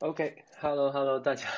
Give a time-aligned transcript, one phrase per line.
[0.00, 1.48] OK，Hello，Hello，、okay, 大家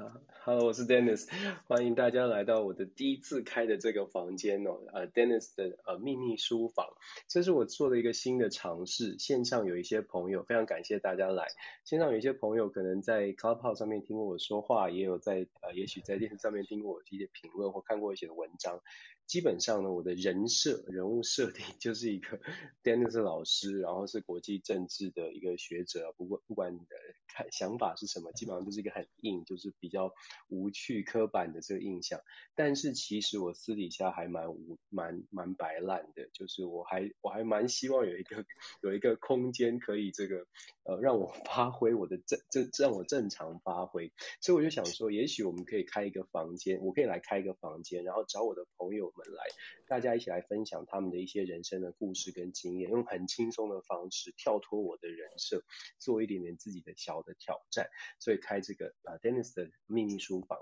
[0.06, 1.28] 啊，Hello，我是 Dennis，
[1.66, 6.86] 欢迎大家来到我的第一次开的这个房间哦，呃，Dennis 的呃秘密书房，
[7.28, 9.18] 这是我做的一个新的尝试。
[9.18, 11.48] 线上有一些朋友，非常感谢大家来。
[11.84, 18.80] 线上有一些朋友可能在 Clubhouse 上面听过我说话，也有在呃，也许在电视上面听过我一些评论或看过一些文章。
[19.26, 22.40] 基本上呢，我的人设人物设定 就是一个
[22.82, 26.12] Dennis 老师，然后是国际政治的一个学者。
[26.16, 26.96] 不过不管你的
[27.28, 30.14] 看想法是什么，基本上就是一个很硬，就是比比较
[30.48, 32.20] 无趣、刻板的这个印象。
[32.54, 38.44] 但是其实我私底下还蛮无蛮蛮摆烂的，就是我还我还蛮希望有一个
[38.82, 40.46] 有一个空间可以这个
[40.84, 44.12] 呃让我发挥我的正正让我正常发挥。
[44.40, 49.26] 所以我就想说，也许我们可以开一个房间，我可以来开一个房间，然后找我的朋友们。
[49.30, 49.44] 来，
[49.86, 55.62] 大家一起来分享他们的一些人生的故事跟经验，用很轻松的方式跳脱我的人设，
[56.00, 57.88] 做一点点自己的小的挑战。
[58.18, 60.58] 所以开这个啊，Dennis 的秘密书房。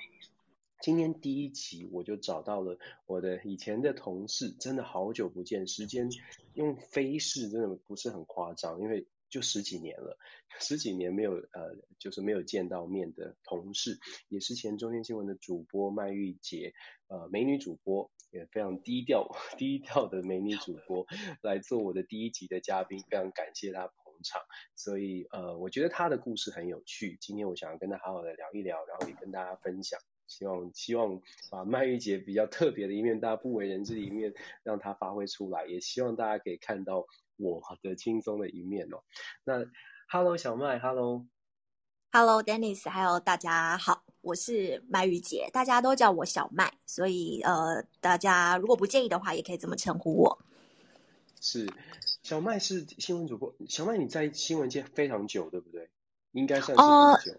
[0.80, 6.08] 今天第一集我就找到了我的以前的同事，真的好久不见，时间
[6.54, 9.06] 用飞逝真的不是很夸张，因为。
[9.30, 10.16] 就十几年了，
[10.58, 13.98] 十几年没有呃，就是没有见到面的同事，
[14.30, 16.72] 也是前中天新闻的主播麦玉洁，
[17.08, 21.06] 呃，美女主播，也非常低调 低调的美女主播
[21.42, 24.40] 来做我的第一集的嘉宾，非常感谢她捧场，
[24.74, 37.06] 所以呃，我觉得他的故事很有趣，今天我想要跟他好好的聊一聊，然后也跟大家分享，希望希望把麦玉姐比较特别的一面，大家不为人知的一面，让她发挥出来，也希望大家可以看到。
[37.40, 38.98] 我的轻松的一面哦。
[39.44, 39.64] 那
[40.08, 50.38] ，Hello 小麦，Hello，Hello Dennis，还有大家好，我是麦玉姐，大家都叫我小麦，所以呃，大家如果不介意的话，也可以这么称呼我。
[51.40, 51.64] 是，
[52.28, 55.88] 小麦是新闻主播，小麦你在新闻界非常久，对不对？
[56.32, 57.32] 应该算是很久。
[57.32, 57.38] Uh,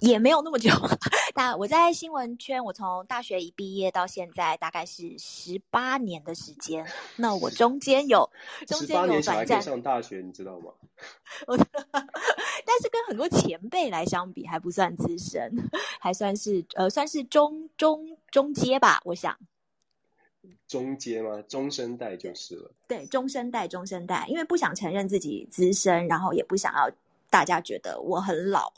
[0.00, 0.68] 也没有那么久，
[1.32, 6.86] 但我在新闻圈，我从大学一毕业到现在，大概是十八年的时间。
[7.16, 8.28] 那我中间有
[8.66, 10.72] 中间有短暂，上大学，你知道吗？
[11.48, 15.50] 我但是跟很多前辈来相比，还不算资深，
[15.98, 19.38] 还算是呃，算是中中中阶吧，我想。
[20.72, 21.42] 中阶吗？
[21.46, 22.70] 中生代就是了。
[22.88, 26.90] 对，中生代，中生代，因为不想承认自己资深，然后也不想要
[27.28, 28.72] 大家觉得我很老。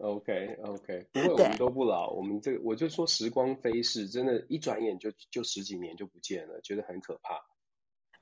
[0.00, 2.10] OK OK， 不会，我们都不老。
[2.10, 7.40] 我们这个，我就说时光飞逝，真的，一转眼就就十几年就不见了，觉得很可怕。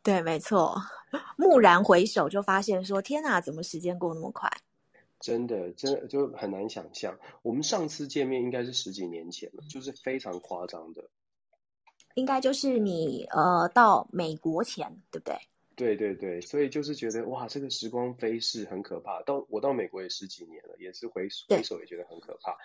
[0.03, 0.77] 对，没错。
[1.39, 4.51] 蓦然回首，就发现说：“天哪，怎么时间过那么快？”
[5.19, 7.19] 真的，真的就很难想象。
[7.41, 11.09] 我们上次见面应该是十几年前了，就是非常夸张的。
[12.15, 15.37] 应该就是你呃到美国前，对不对？
[15.77, 19.23] 对对对，所以就是觉得哇，这个时光飞逝很可怕。
[19.23, 22.57] 到我到美国也十几年了，也是回回首也觉得很可怕。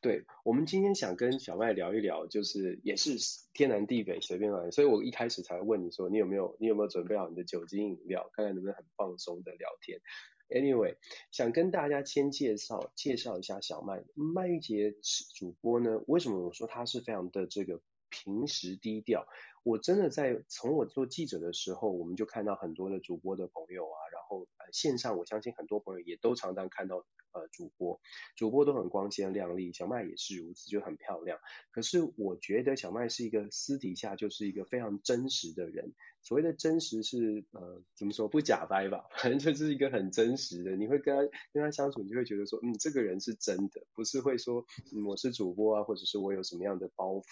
[0.00, 3.16] 对，我们今天想跟小麦聊一聊，就是也是
[3.52, 10.00] 天南地北随便来，所以我一开始才问你说，你有没有你有没有准备好你的酒精饮料，看看能不能很放松的聊天。
[10.48, 10.96] Anyway，
[11.30, 14.94] 想跟大家先介绍介绍一下小麦麦玉洁
[15.34, 17.80] 主播呢，为什么我说他是非常的这个
[18.12, 19.26] 平时低调？
[19.64, 28.00] 我真的在从我做记者的时候，我们就看到很多的主播的朋友啊，然后呃线上我相信很多朋友也都常常看到呃主播，
[28.36, 31.38] 主播都很光鲜亮丽，小麦也是如此，就很漂亮。
[31.70, 35.92] 可是我觉得小麦是一个私底下就是一个非常真实的人。
[36.22, 40.76] 所谓的真实是呃怎么说不假掰吧，反正就是一个很真实的。
[40.76, 41.22] 你会跟他
[41.52, 44.64] 跟他相处，你就会觉得说，嗯，这个人是真的，不是会说，
[45.04, 47.24] 我是主播啊，或者是我有什么样的包袱。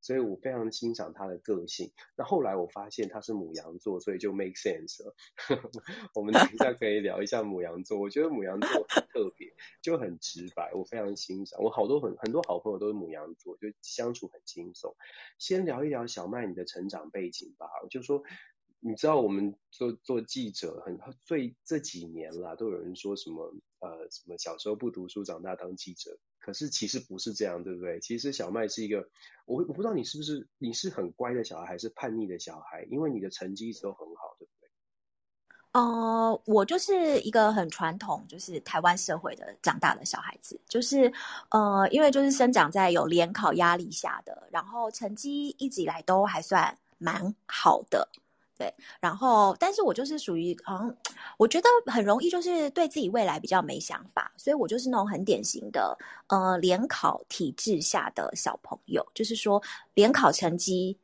[0.00, 1.92] 所以我非常欣赏他的个性。
[2.16, 5.14] 那后来我发现他是母羊座，所以就 make sense 了。
[6.14, 8.00] 我们等一下可以聊一下母羊座。
[8.00, 9.47] 我觉得母羊座很特别，
[9.82, 11.62] 就很直白，我非常欣赏。
[11.62, 14.96] 我好多很很多好朋友都是母羊座，就相处很轻松。
[15.38, 18.22] 先聊一聊小麦你的成长背景吧，就说。
[18.80, 26.16] 你知道我们做做记者很最这几年啦，都有人说什么呃什么小时候不读书，长大当记者。
[26.38, 27.98] 可是其实不是这样，对不对？
[27.98, 29.10] 其实小麦是一个，
[29.46, 32.86] 我我不知道你是不是你是很乖的小孩，还是叛逆的小孩？
[32.88, 34.52] 因为你的成绩一直都很好，对不？
[35.78, 41.12] 呃，我就是一个很传统，就是台湾社会的长大的小孩子，就是
[41.50, 48.08] 呃，因为就是生长在有联考压力下的，然后成绩一直以来都还算蛮好的。
[48.56, 50.92] 对，然后，但是我就是属于好像，
[51.36, 55.96] 我觉得很容易就是对自己未来比较没想法，所以我就是那种很典型的，
[56.26, 59.62] 呃，联考体制下的小朋友，就是说
[59.94, 60.98] 联考成绩，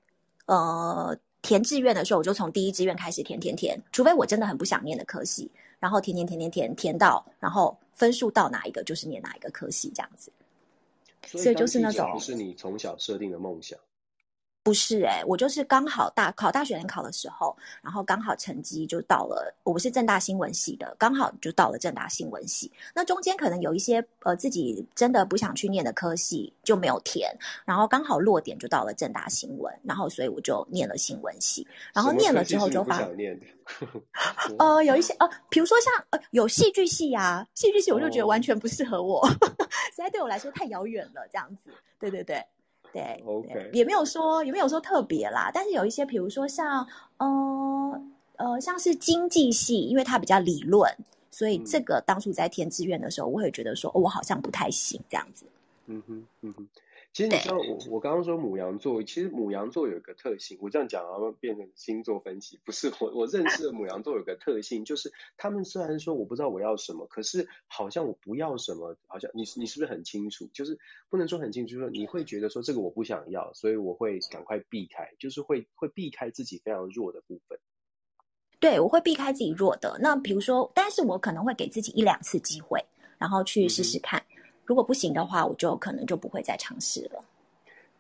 [0.47, 5.49] 呃，填志愿的时候我就从第一志愿开始填填填，除非我真的很不想念的科系，
[5.79, 10.32] 然后填填填填填填到，然后分数到哪一个就是念哪一个科系这样子。
[11.26, 13.79] 所以就是那种不是你从小设定的梦想。
[14.64, 19.55] 不是诶、欸、我就是刚好大考大学联考的时候，然后刚好成绩就到了。
[19.62, 22.72] 我是政大新闻系的，刚好就到了政大新闻系。
[22.94, 27.31] 那中间可能有一些呃自己真的不想去念的科系就没有填，
[27.66, 31.66] 然后刚好落点就到了政大新闻，然后所以我就念了新闻系。
[31.93, 33.40] 然后念了之后就发现，
[34.58, 39.28] 呃，有一些呃，比如说像呃有戏剧系啊，戏剧系我就觉得完全不适合我，
[39.93, 41.70] 实在对我来说太遥远了，这样子。
[42.00, 42.43] 对对对。
[42.94, 46.87] 对，OK，也没有说也没有说特别啦，但是有一些，比如说像，
[47.17, 48.00] 呃
[48.37, 50.88] 呃，像是经济系，因为它比较理论，
[51.31, 55.44] 所以这个当初在填志愿的时候，我会觉得说，哦，我好像不太行这样子。
[55.87, 56.69] 嗯哼，嗯哼。
[57.14, 70.50] 其实你知道我我刚刚说母羊座，其实母羊座有一个特性，我这样讲然后变成星座分析，不是我我认识的母羊座有个特性，就是他们虽然说我不知道我要什么，可是好像我不要什么，好像你你是不是很清楚？
[70.52, 70.76] 就是
[71.08, 77.56] 不能说很清楚，就是说你会觉得说这个我不想要，所以我会赶快避开，就是会会避开自己非常弱的部分。
[78.58, 79.96] 对，我会避开自己弱的。
[80.00, 82.84] 那比如说，但是我可能会给自己一两次机会，
[83.19, 84.20] 然后去试试看。
[84.28, 84.34] 嗯
[84.64, 87.25] 如果不行的话，我就可能就不会再尝试了。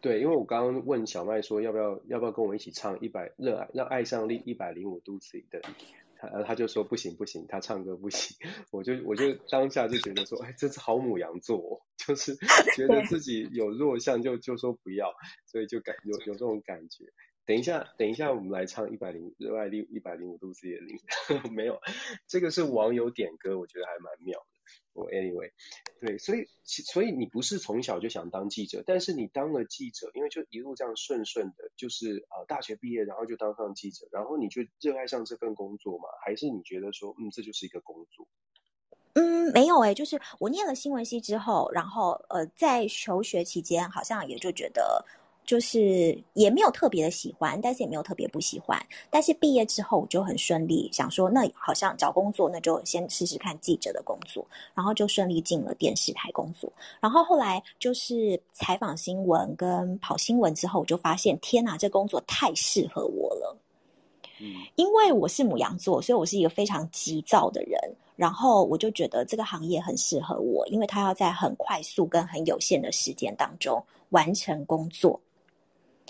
[0.00, 5.62] 对，因为我刚刚问小麦说要不要要不要跟我一起唱一百热爱让爱上力一百零五度 C 的，
[6.18, 8.36] 他他就说不行不行，他唱歌不行。
[8.70, 12.36] 我就我就当下就觉得说，哎，这是好母羊座哦， 就是
[12.76, 15.10] 觉得自己有弱项就就说不要，
[15.46, 17.04] 所以就感有有这种感觉。
[17.46, 20.98] 等一下等一下，我们来唱一百零热爱力一百零五度 C 的零，
[21.52, 21.78] 没有，
[22.26, 24.46] 这个是网友点歌，我觉得还蛮妙的。
[24.94, 25.50] 我 anyway，
[26.00, 36.04] 对，所以所以你不是从小就想当记者，但是你当了记者，因为就一路这样顺顺的，就是呃大学毕业然后就当上记者，然后你就热爱上这份工作吗？
[36.24, 38.26] 还是你觉得说嗯这就是一个工作？
[39.14, 45.04] 嗯，没有诶、就是我念了新闻系之后，然后呃在求学期间好像也就觉得。
[45.44, 48.80] 就是也没有特别的喜欢，但是也没有特别不喜欢。
[49.10, 56.72] 但是毕业之后我就很顺利，想说那好像找工作，那就先试试看记者的工作，然后就顺利进了电视台工作。
[57.00, 63.56] 然后后来就是采访新闻跟跑新闻之后，我就发现天哪，这工作太适合我了。
[64.40, 67.78] 嗯，因为我是母羊座，所以我是一个非常急躁的人。
[68.16, 75.20] 然后我就觉得这个行业很适合我，因为他要在很快速跟很有限的时间当中完成工作。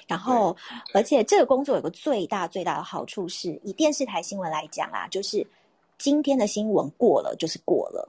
[0.06, 0.56] 然后，
[0.92, 5.46] 而且这个工作有个最大最大的好处是，以电视台新闻来讲啊，就是
[5.98, 8.08] 今天的新闻过了就是过了，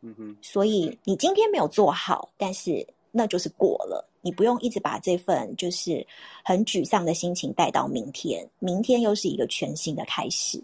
[0.00, 0.36] 嗯哼。
[0.40, 6.06] 所以你今天没有做好，但是那就是过了，你不用一直把这份就是
[6.44, 10.62] 很沮丧的心情带到明天，明天又是一个全新的开始。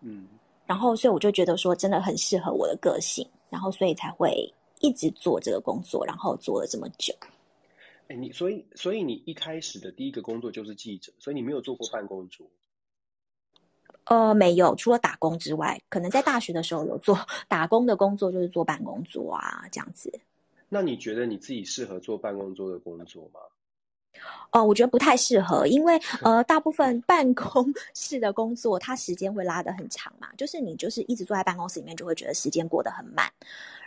[0.00, 0.26] 嗯。
[0.64, 4.50] 然后，所以我就觉得说，真的很适合我的个性，然后所以才会
[4.80, 7.14] 一直做这个工作，然后做了这么久。
[8.08, 12.46] 你所以所以你一开始的第一个工作就是记者，所以你没有做过办公桌？
[14.04, 17.18] 呃，没有，除了打工之外，可能在大学的时候有做
[17.48, 20.12] 打工的工作，就是做办公桌啊这样子。
[20.68, 23.40] 那你觉得你自己适合做办公桌的工作吗？
[24.50, 33.30] 哦、呃，我觉得不太适合，因为 呃，大部分办公 室的工作，它时间会拉得很长嘛，就是你就是一直坐在办公室里面，就会觉得时间过得很慢。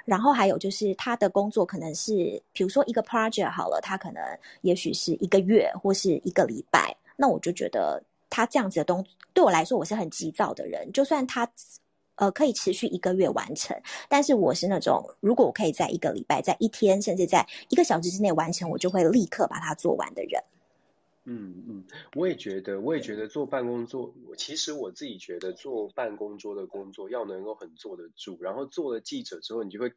[0.05, 4.21] 然后还有就是他的工作可能是，比如说一个 project 好了，他可能
[4.61, 11.45] 也许是一个月或是一个礼拜，那我就觉得他这样子的东，对我来说我是很急躁的人，就算他
[12.15, 13.75] 呃可以持续一个月完成，
[14.07, 20.41] 但是我是那种如果我可以在一个礼拜、在一天，甚至在一个小时之内完成，我就会立刻把它做完的人。
[21.27, 29.91] 嗯嗯，我也觉得，我也觉得做办公桌，其实我自己觉得做办公桌的工作要能够很坐得住，然后做了记者之后，你就会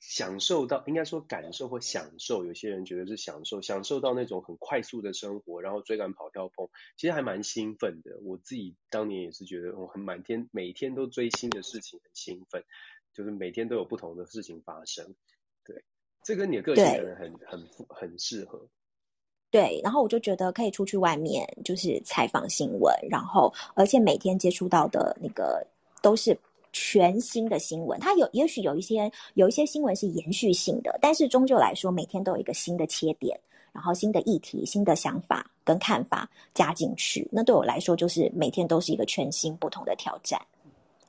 [0.00, 6.68] 享受到，应该说感受或享受，有些人觉得是享受，享受到那种很快速的生活，然后追赶跑跳碰，
[6.98, 8.18] 其实还蛮兴奋的。
[8.22, 12.64] 我自己当年也是觉得我很满天，每天都追新的事情，很兴奋，
[13.14, 15.14] 就是每天都有不同的事情发生。
[15.64, 15.82] 对，
[16.22, 18.68] 这跟你的个性可能很很很适合。
[19.56, 25.66] 对，然后我就觉得可以出去外面，就是采访新闻，然后而且每天接触到的那个
[26.02, 26.38] 都是
[26.74, 27.98] 全新的新闻。
[27.98, 33.40] 它有也许有一些有一些新闻是延续性的，但是终究来说，每天都有一个新的切点，
[33.72, 37.26] 然后新的议题、新的想法跟看法加进去。
[37.32, 40.38] 那对我来说，就是每天都是一个全新不同的挑战。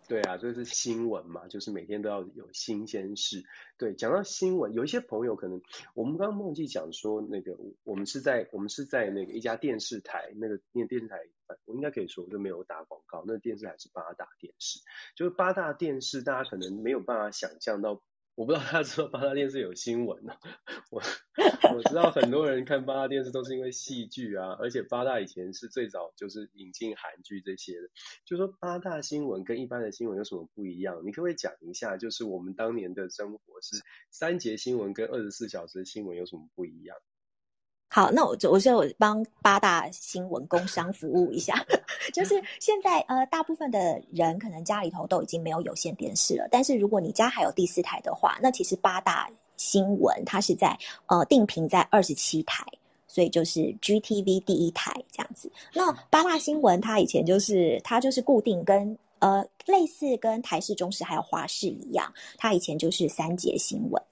[0.07, 3.43] 对啊，就是新闻嘛，就是每天都要有新鲜事。
[3.77, 5.61] 对，讲到新闻，有一些朋友可能，
[5.93, 11.17] 我们刚刚忘记讲说，那个我们是在我们是在那个一家电视台，那个那电视台，
[11.65, 14.79] 我应该可以说就没有打广告，那个电视台是八大电视，
[15.15, 18.01] 就是八大电视，大家可能没有办法想象到。
[18.37, 20.31] 我不知道他说八大电视有新闻呢，
[20.91, 21.01] 我
[21.73, 27.89] 我知道很多人看八大电视都是因为戏剧啊，而且八大以前是最早就是引进韩剧这些的，
[28.25, 31.01] 就说八大新闻跟一般的新闻有什么不一样？
[31.03, 31.97] 你可不可以讲一下？
[31.97, 36.95] 就是我们当年的生活是三节新闻跟二十四小时新闻有什么不一样？
[37.89, 41.65] 好，那我就我就帮八大新闻工商服务一下，
[42.13, 52.63] 就是现在呃，大部分的人可能家里头都已经没有有线电视了，但是如果你家还有第四台的话，那其实八大新闻它是在呃定频在二十七台，
[53.07, 55.49] 所以就是 GTV 第一台这样子。
[55.73, 64.03] 那八大新闻它以前就是它就是固定跟呃类似跟台视、中视还有华视一样，它以前就是三节新闻。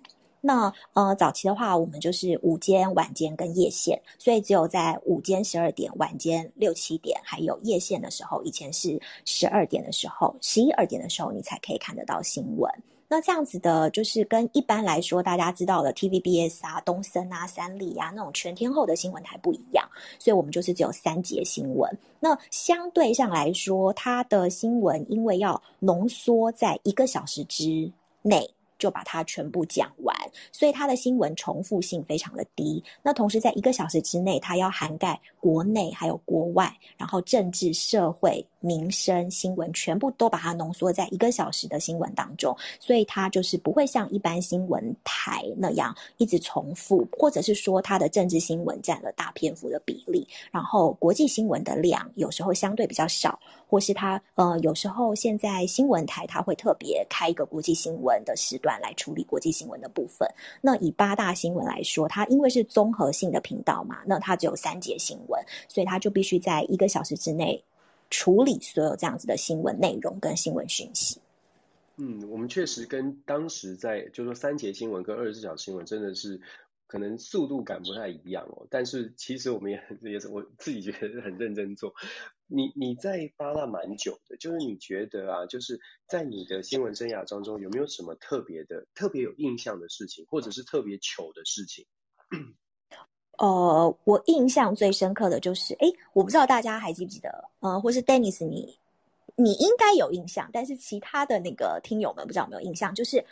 [0.47, 12.71] 那呃，早期的话，我们就是午间、晚间跟夜线，所以只有在午间十二点、晚间六七点，还有夜线的时候，以前是十二点的时候、十一二点的时候，你才可以看得到新闻。
[13.07, 19.83] 那这样子的，就是跟一般来说大家知道的 TVBS 啊、东森啊、三立啊那种全天候的新闻台不一样，
[20.19, 21.91] 所以我们就是只有三节新闻。
[22.19, 28.47] 那相对上来说，它的新闻因为要浓缩在一个小时之内。
[28.77, 30.15] 就把它全部讲完，
[30.51, 32.83] 所以它的新闻重复性非常的低。
[33.01, 53.39] 那同时在一个小时之内，它要涵盖国内还有国外，然后政治、社会、民生新闻全部都把它浓缩在一个小时的新闻当中，所以它就是不会像一般新闻台那样一直重复，或者是说它的政治新闻占了大篇幅的比例，然后国际新闻的量有时候相对比较少。
[53.67, 60.29] 或是它呃，有时候现在新闻台它会特别开一个国际新闻的时段来处理国际新闻的部分。
[60.61, 67.61] 那以八大新闻来说，它因为是综合性的频道嘛，那它只有三节新闻，所以它就必须在一个小时之内
[68.09, 71.19] 处理所有这样子的新闻内容跟新闻讯息。
[71.97, 76.41] 嗯，我们确实跟当时在就是说三节新闻跟二十四小时新闻真的是。
[76.87, 81.95] 可能速度感不太一样哦，但是其实我们也很也是我自己觉得很认真做。
[82.45, 91.87] 你你在八大蛮久的，就是你觉得啊，就是在你的新闻生涯当中有没有什么特别的、特别有印象的事情，或者是特别糗的事情？
[93.37, 98.77] 呃，我印象最深刻的就是，哎，我不知道大家还记不记得，呃，或是 Dennis 你
[99.35, 103.23] 你应该有印象，但是其他的那个听友们不知道有没有印象，就是。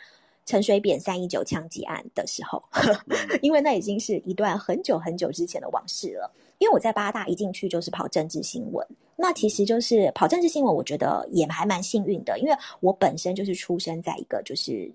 [0.46, 2.62] 陈水扁三一九枪击案的时候，
[3.40, 6.30] 因为那已经是一段很久很久之前的往事了。
[6.58, 14.92] 因为我在八大一进去就是跑政治新闻，那其实就是跑政治新闻，我觉得也还蛮幸运的，因为我本身就是出生在一个就是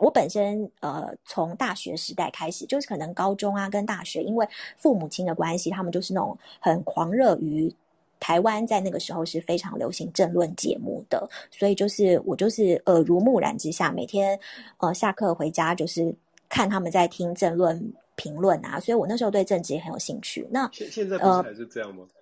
[0.00, 7.72] 我本身呃从大学时代开始，就是可能高中啊跟大学，因为父母亲的关系，他们就是那种很狂热于。
[8.22, 14.38] 台湾在那个时候是非常流行政论节目的，所以就是我就是耳濡目染之下，每天
[14.76, 16.14] 呃下课回家就是
[16.46, 20.46] 看他们在听政论评论啊，所以我那时候对政治也很有兴趣。
[20.50, 22.04] 那现现在不是还是这样吗？
[22.12, 22.19] 呃，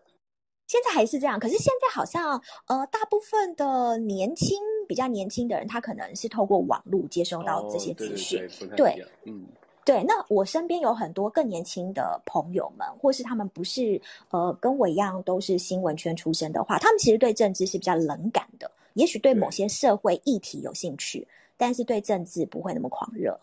[0.69, 4.57] 现在还是这样，可是现在好像呃大部分的年轻
[4.87, 9.47] 比较年轻的人，他可能是透过网络接收到这些资讯，哦，对，对，对，对，嗯。
[9.85, 13.99] 对，那我身边有很多更年轻的朋友们，或是他们不是
[14.29, 23.41] 呃跟我一样都是新闻圈出身的话，他们其实对政治是比较冷感的，也许对某些社会议题有兴趣，但是对政治不会那么狂热。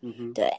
[0.00, 0.50] 嗯哼，对。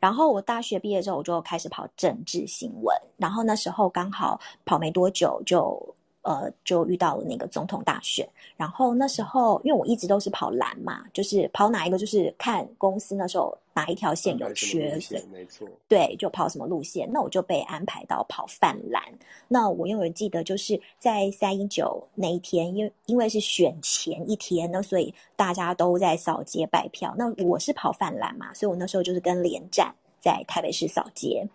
[0.00, 5.94] 然后我大学毕业之后，我就开始跑政治新闻，然后那时候刚好跑没多久就。
[6.22, 15.00] 呃，就遇到了那个总统大选，然后那时候因为我一直都是跑蓝嘛，就是跑哪一个，就是看公司那时候哪一条线有缺，
[15.32, 19.02] 没错，对，就跑什么路线，那我就被安排到跑泛蓝。
[19.48, 27.14] 那我因为记得就是在三一九那一天，因为因为是选前一天，那所以大家都在扫街拜票。
[27.16, 31.48] 那我是跑泛蓝嘛，所以我那时候就是跟连战在台北市扫街，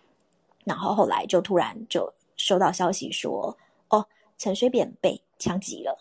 [0.64, 3.58] 然后后来就突然就收到消息说，哦。
[4.38, 5.98] 陈水扁被枪击了，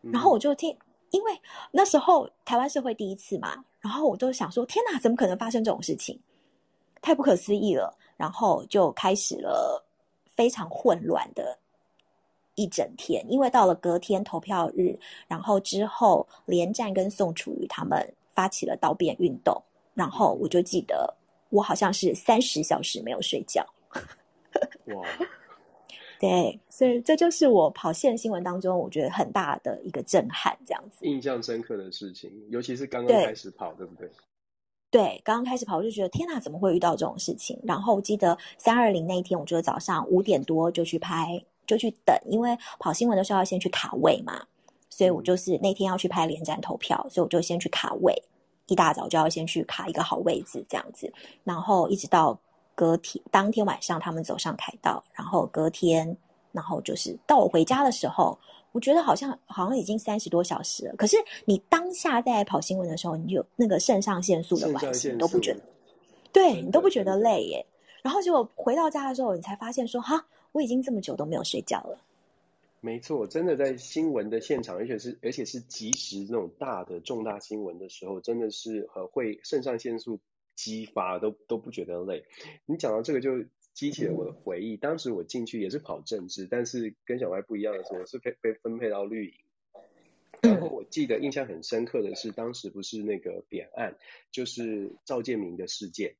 [0.00, 0.76] 然后我就听，
[1.10, 1.32] 因为
[1.70, 6.18] 那时候台湾社会第一次嘛，然后我就想说，天哪，怎么可能发生这种事情？
[7.02, 7.96] 太不可思议了。
[8.16, 9.84] 然后就开始了
[10.36, 11.58] 非常混乱的
[12.54, 19.60] 一整天，因为到了隔天投票日，然后之后连战跟宋楚瑜他们发起了道辩运动，
[19.94, 21.12] 然后我就记得
[21.50, 23.66] 我好像是三十小时没有睡觉。
[24.94, 25.04] 哇！
[26.26, 31.04] 对，所以这就是我跑线新闻当中，我觉得很大的一个震撼，这样子。
[31.04, 34.10] 印象深刻的事情，尤其是刚刚开始跑，对，对不对？
[34.90, 37.60] 对，刚刚开始跑，我就觉得天哪，怎么会遇到这种事情？
[37.62, 44.42] 然后记得三二零那一天，我觉得早上五点多就去拍，就去等，因为跑新闻的时候要先去卡位嘛，
[44.88, 48.14] 所以我就是那天要去拍连战投票，所以我就先去卡位，
[48.68, 51.12] 一大早就要先去卡一个好位置，这样子，
[51.42, 52.40] 然后一直到
[52.74, 56.16] 隔天当天晚上他们走上凯道，然后隔天，
[56.52, 58.38] 然后就是到我回家的时候。
[58.72, 65.60] 我觉得好像好像已经三十多小时了，可是你当下在跑新闻的时候，你有那个肾上腺素的关系，你都不觉得，
[66.32, 67.64] 对你都不觉得累耶。
[68.02, 71.96] 然后结果回到家的时候，你才发现说哈，我已经这么久都没有睡觉了。
[72.80, 80.18] 没错，真的在新闻的现场，而且是而且是即时那种大的重大新闻的时候，真的是呃会肾上腺素
[80.54, 82.24] 激发，都都不觉得累。
[82.66, 83.44] 你讲到这个就。
[83.74, 84.76] 激起了我的回忆。
[84.76, 89.34] 当时我进去也是跑政治，但是跟小白不一样的是，我是被被分配到绿营。
[90.42, 93.96] 然后我记得印象很深刻的是，当时不是那个扁案，
[94.30, 96.14] 就是赵建明的事件。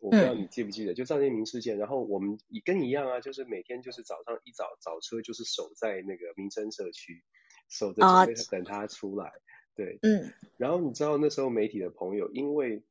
[0.00, 1.78] 我不知道你记不记得，就赵建明事件。
[1.78, 7.22] 然后我们也跟你一样啊，就是每天就是早上一早早车就是守在那个民生社区，
[7.70, 9.32] 守着准备等他出来。
[9.74, 10.30] 对，嗯。
[10.58, 12.82] 然后你知道那时候媒体的朋友因为。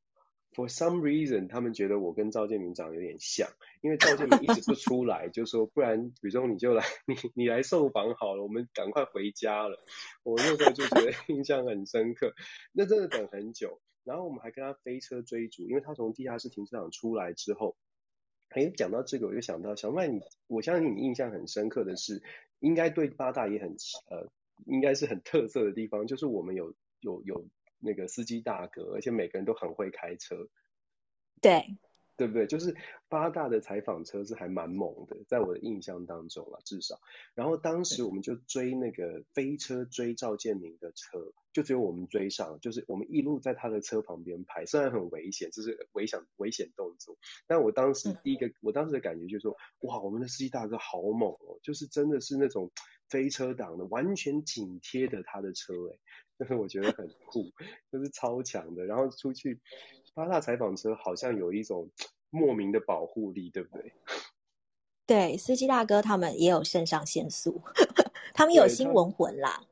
[0.54, 3.48] For some reason，他们觉得我跟赵建明长得有点像，
[3.80, 9.80] 因为赵建明一直不出来，就说不然吕中你就来，你你来受访好了，我们赶快回家了。
[10.24, 12.34] 我那时候就觉得 印象很深刻，
[12.74, 17.78] 那真的等很久，然后我们还跟他飞车追逐，因为他从地下室停车场出来之后，
[18.50, 22.22] 哎，讲到这个我就想到小麦你，我相信你印象很深刻的是，
[22.60, 23.70] 应该对八大也很
[24.10, 24.30] 呃，
[24.66, 27.48] 应该是很特色的地方，就是我们有有有。
[27.82, 30.48] 那个司机大哥，而且每个人都很会开车，
[31.42, 31.78] 对，
[32.16, 32.46] 对不对？
[32.46, 32.76] 就是
[33.10, 37.00] 八大的采访车是还蛮猛的，在我的印象当中啊，至少。
[37.34, 47.18] 然后当时我们就追那个飞车追赵建明的车，就只有我们追上，就是我们一路在他的车旁边拍，虽然很危险，就是危险危险动作，
[47.48, 52.72] 但我当时第一个，嗯、我当时的感觉就是说，哇，我们的司机大哥好猛哦，就是真的是那种
[53.10, 55.98] 飞车党的，完全紧贴着他的车，哎。
[56.42, 57.46] 就是我觉得很酷，
[57.92, 58.84] 就是超强的。
[58.84, 59.60] 然后出去
[60.16, 61.88] 八大采访车好像有一种
[62.32, 63.94] 莫名的保护力，对不对？
[65.06, 67.62] 对，司机大哥他们也有肾上腺素，
[68.34, 69.68] 他们有新闻魂啦。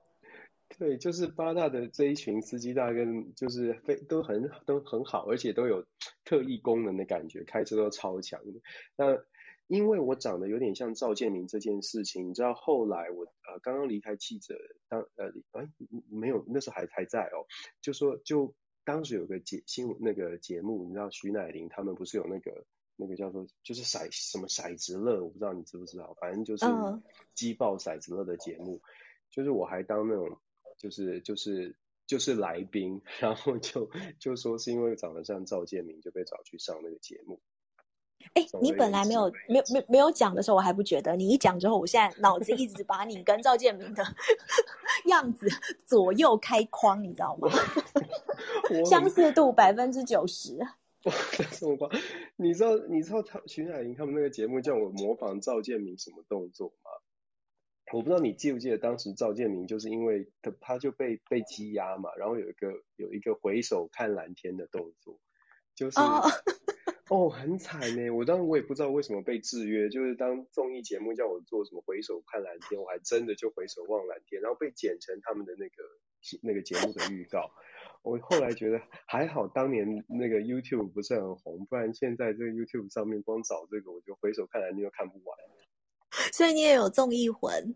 [0.77, 3.03] 对，就是八大的这一群司机大哥，
[3.36, 5.84] 就是非都很都很好，而且都有
[6.23, 8.62] 特异功能的感觉，开车都超强的。
[8.95, 9.17] 那
[9.65, 13.29] 因为我长得有点像赵建明这件事情，你知道后来我呃
[13.60, 14.56] 刚刚离开记者
[14.88, 15.69] 当呃哎
[16.10, 17.45] 没有那时候还还在哦，
[17.82, 26.65] 就说就当时有个节新闻那个节目，你知道徐乃麟他们不是有那个那个叫做就是骰什么骰子乐，我不知道你知不知道，反正就是
[27.34, 28.82] 击爆骰子乐的节目，
[29.30, 30.39] 就是我还当那种
[30.78, 31.76] 就是就是
[32.08, 37.39] 就是来宾，然后就就说是因为长得像赵建明就被找去上那个节目。
[38.34, 41.15] 哎，你本来没有没有没没有讲的时候，我还不觉得。
[41.15, 44.03] 你一讲之后，我现在脑子一直把你跟赵建明的
[45.05, 45.47] 样子
[45.86, 47.49] 左右开框，你知道吗？
[48.86, 50.58] 相似度百分之九十。
[51.51, 51.89] 什，么夸？
[52.36, 56.91] 你知道你知道他徐乃麟他们那个节目叫我模仿赵建明什么动作吗？
[57.91, 65.19] 我不知道你记不记得当时赵建明就是因为他他就被被羁押嘛，然后有一个有一个回首看蓝天的动作，
[65.73, 65.99] 就是。
[65.99, 66.32] Oh.
[67.10, 68.10] 哦，很惨呢。
[68.12, 75.84] 我当时我也不知道为什么被制约，就是当综艺节目叫我做什么回首看蓝天，我还真的就回首望蓝天，然后被剪成他们的那个
[76.43, 77.52] 那个节目的预告。
[78.04, 85.38] 我后来觉得还好，当年那个 YouTube 不是很红，不然现在这个 YouTube 上面光找这个，我就回首看蓝天都看不完。
[86.32, 87.76] 所以你也有综艺魂。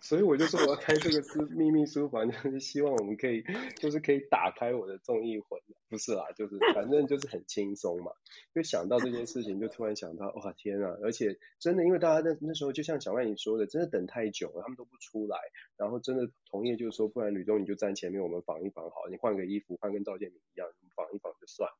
[0.00, 3.44] 所以我就说我要开这个私 秘密书房，就是希望我们可以，
[3.76, 8.12] 就是可以打开我的综艺魂，不是啦，就是反正就是很轻松嘛。
[8.54, 10.96] 就想到这件事情，就突然想到，哇天啊！
[11.02, 15.38] 而且真的，因为大家那那时候就像小万你说的，真的等太久了，他们都不出来，
[15.76, 21.76] 然后真的同业就是说，不然吕中你就站前面，我们访一访好，你换个衣服，换跟赵建明一样，访一访就算了。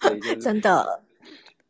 [0.00, 1.04] 就是、真的。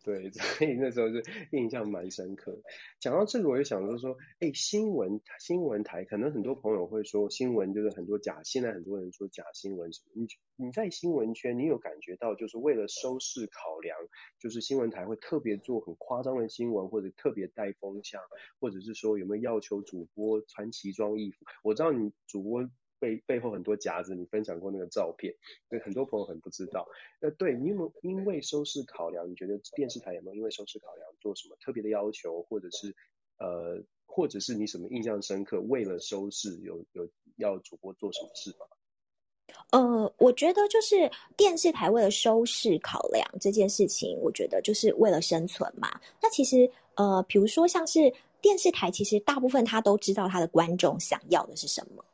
[0.04, 2.60] 对， 所以那时候是印象蛮深刻。
[3.00, 10.12] 讲到这个，我就想说说，哎，新闻新闻台，可能很多朋友会说，新闻就是很多假，现在很多人说假新闻什么。
[10.14, 13.96] 你你在新闻圈，你有感觉到，就是为了收视考量，
[14.38, 18.20] 就是新闻台会特别做很夸张的新闻，或者特别带风向，
[18.60, 21.46] 或者是说有没有要求主播穿奇装异服？
[21.62, 22.68] 我知道你主播。
[23.04, 25.34] 背背后很多夹子，你分享过那个照片，
[25.68, 26.88] 对很多朋友很不知道。
[27.20, 32.94] 那对你有没有因为收视考量，你觉得电视台有没有因为收视考量做什么特别的要求，或者是
[33.38, 35.60] 呃，或者是你什么印象深刻？
[35.60, 38.66] 为了收视，有有要主播做什么事吗？
[39.72, 46.00] 呃，我觉得就是电视台为了收视考量这件事情，我觉得就是为了生存嘛。
[46.22, 52.04] 那其实呃，比如说像是电视台，其实大部分他都知道他的观众想要的是什么，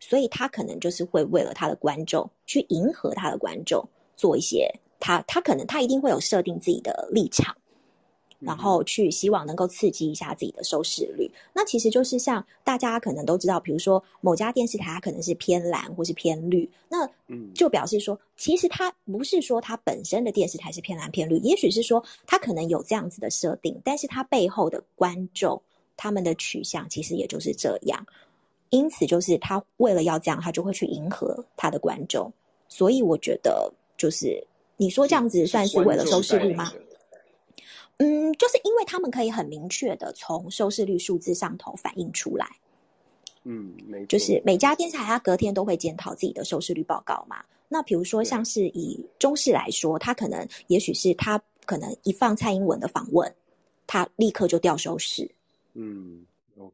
[0.00, 7.56] 所以他可能就是会为了他的观众去迎合他的观众，做一些他他可能他一定会有设定自己的立场。
[8.42, 17.06] 然后去希望能够刺激一下自己的收视率，那其实就是像大家可能都知道，比如说某家电视台它可能是偏蓝或是偏绿，那
[17.54, 25.60] 就表示说，其实它不是说它本身的电视台是偏蓝偏绿，也许是说它可能有这样子的设定，但是它背后的观众
[25.94, 28.06] 他们的取向其实也就是这样，
[28.70, 32.32] 因此就是他为了要这样，他就会去迎合他的观众，
[32.68, 34.42] 所以我觉得就是
[34.76, 36.72] 你说这样子算是为了收视率吗？
[37.98, 42.48] 嗯，就是因为他们可以很明确的从收视率数字上头反映出来。
[43.44, 44.06] 嗯，没错。
[44.06, 47.44] 就是每家电视台它隔天都会检讨自己的收视率报告嘛。
[47.68, 53.30] 那比如说像是以中视来说，他可能也许是他可能一放蔡英文的访问，
[53.86, 55.30] 他立刻就掉收视。
[55.74, 56.24] 嗯.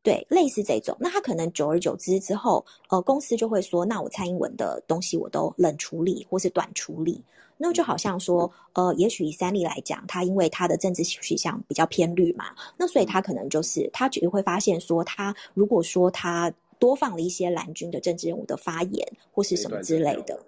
[0.02, 0.96] 对，类似这种。
[1.00, 7.22] 那他可能久而久之之后，呃，公司就会说，那我蔡英文的东西我都冷处理或是短处理。
[7.58, 12.46] 那就好像说，呃，也许以三立来讲，他因为他的政治取向比较偏绿嘛，
[12.76, 20.38] 那所以他可能就是他就会发现说，他如果说他多放了一些蓝军的政治人物的发言或是什么之类的，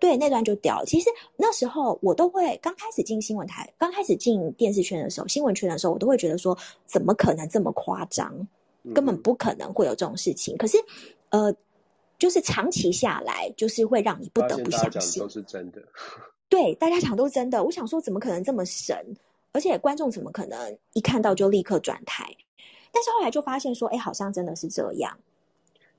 [0.00, 0.84] 对，那段就掉了。
[0.84, 8.48] 其实那时候我都会刚开始进新闻台，刚开始进电视圈的时候，新闻圈的时候，我都会觉得说，怎么可能这么夸张？
[8.94, 10.56] 根本不可能会有这种事情。
[10.56, 10.78] 可是，
[11.30, 11.54] 呃，
[12.18, 15.82] 就是长期下来，就是会让你不得不相信都是真的。
[16.48, 17.62] 对，大家讲都是真的。
[17.62, 18.96] 我想说，怎么可能这么神？
[19.52, 22.36] 而且观众怎么可能一看到就立刻转台？
[22.92, 25.18] 但是后来就发现说，哎，好像真的是这样。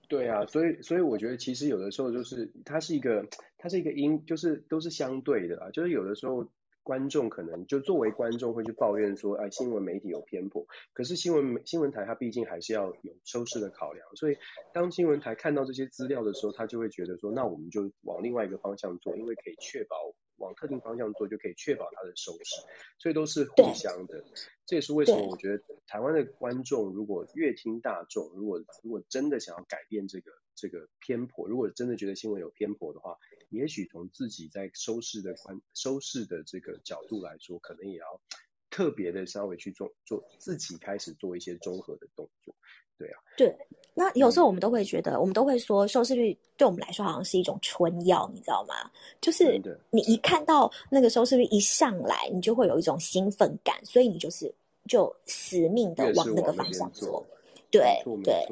[0.08, 3.24] 对啊，所以所以我觉得其实有的时候就是它是一个，
[3.60, 5.70] 它是一个因，就是都是相对的啊。
[5.72, 6.44] 就是有的时候
[6.90, 10.66] 观众可能就作为观众会去抱怨说，哎，新闻媒体有偏颇。
[10.94, 14.38] 可是新闻新闻台它毕竟还是要有收视的考量，所以
[14.74, 19.96] 当新闻台看到这些资料的时候，他就会觉得说，那我们就往另外一个方向做，因为可以确保。
[20.40, 22.62] 往特定方向做，就可以确保它的收视，
[22.98, 24.24] 所以都是互相的。
[24.66, 33.18] 这也是为什么我觉得台湾的观众如果越听大众，如果如果真的想要改变这个这个偏颇，如果真的觉得新闻有偏颇的话，
[33.50, 38.06] 也许从自己在收视的观收视的这个角度来说，可能也要
[38.70, 42.54] 特别的稍微去做做自己开始做一些综合的动作。
[42.98, 43.56] 对啊，对。
[43.94, 48.76] 那有时候我们都会觉得，嗯、我们都会说收视率对我们来说好像是一种春药，你知道吗？
[49.22, 54.54] 就是你一看到那个收视率一上来，你就会有一种兴奋感，所以你就是
[54.88, 57.26] 就死命的往那个方向做。
[57.72, 58.46] 对，对。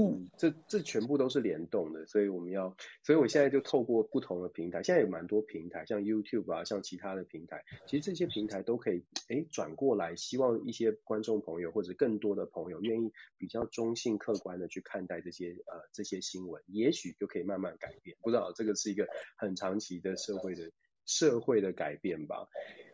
[0.00, 18.16] 嗯，这这全部都是联动的，所以我们要，所以我现在就透过不同的平台，现在有蛮多平台，像 YouTube 啊，像其他的平台，其实这些平台都可以，哎，转过来，希望一些观众朋友或者更多的朋友愿意比较中性客观的去看待这些呃这些新闻，也许就可以慢慢改变。
[18.22, 20.70] 不知道这个是一个很长期的社会的
[21.08, 22.46] 社会的改变吧。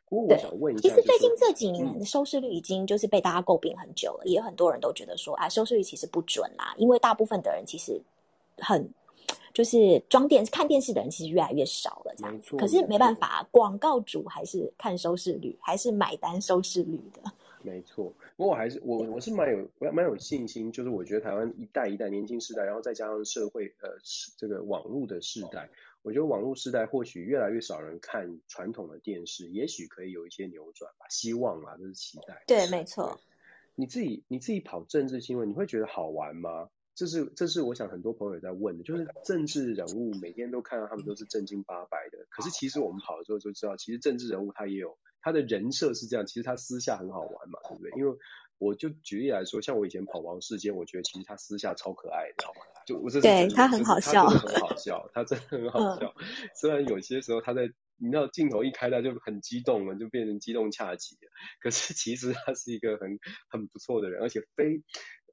[0.07, 8.01] 不过我想问一下，其实最近这几年的收视率已经就是被大家诟病很久了，嗯、也很多人都觉得说，啊，收视率其实不准啦，因为大部分的人其实
[8.59, 8.89] 很
[9.53, 12.57] 就是装电看电视的人其实越来越少了，这样子。
[12.57, 17.23] 可是没办法，广告主还是看收视率，还是买单收视率的。
[17.63, 23.89] 没错，不过我还是我我是蛮有我蛮有信心，就是我觉得台湾一代一代年轻世代，然后再加上社会呃
[24.37, 25.69] 这个网络的世代。
[26.05, 32.45] 我觉得网络时代或许越来越少人看传统的电视，也许可以有一些扭转吧，希望啊，这是期待。
[32.47, 33.19] 对，没错。
[33.75, 36.69] 你自己你自己跑政治新闻，你会觉得好玩吗？
[36.95, 47.91] 这是这是我想很多朋友在问的，就是政治人物每天都看到他们都是正经八百的，可是其实我们跑的时候就知道，其实政治人物他也有他的人设是这样，其实他私下很好玩嘛，对不对？
[47.97, 48.17] 因为
[48.59, 52.61] 我就举例来说，像我以前跑王世坚，我觉得其实他私下超可爱的，知道吗？
[52.87, 56.15] 就我这是对他很好笑，他真的很好笑，他真的很好笑。
[56.19, 57.63] 嗯、虽然有些时候他在，
[57.97, 61.31] 你知道镜头一开他就很激动了，就变成激动恰吉了。
[61.61, 64.83] 可是其实他是一个很很不错的人，而且非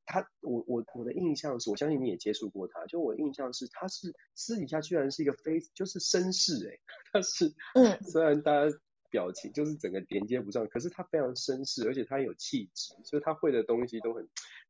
[0.05, 6.79] 他，我我我的印象是，我相信你也接触过他，就我印象是他是私底下居然是一个非就是绅士诶、欸，
[7.13, 8.77] 他是嗯，虽然大家。
[9.12, 14.28] 表情就是整个连接不上，可是他非常绅士，而且他有气质，所以他会的东西都很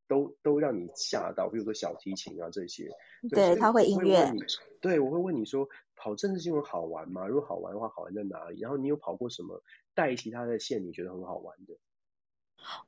[0.07, 2.89] 都都让你吓到，比如说小提琴啊这些。
[3.29, 4.29] 对，对他会音乐。
[4.81, 7.27] 对，我会问你说，跑政治新闻好玩吗？
[7.27, 8.59] 如果好玩的话，好玩在哪里？
[8.59, 11.75] 然后你有跑过什么带其他的线，你觉得很好玩的？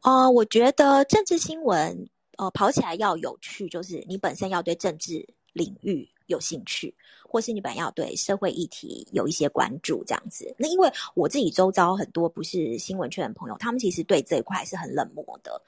[0.02, 6.94] 啊、呃，我觉得政治新闻，呃，跑起来要有趣，就是你本身要对政治领域有兴趣，
[7.28, 10.54] 或是你本要对社会议题有一些关注，这样子。
[10.58, 15.62] 那因为我自己周遭很多不是新闻圈的朋友，他们其实对这一块是很冷漠的。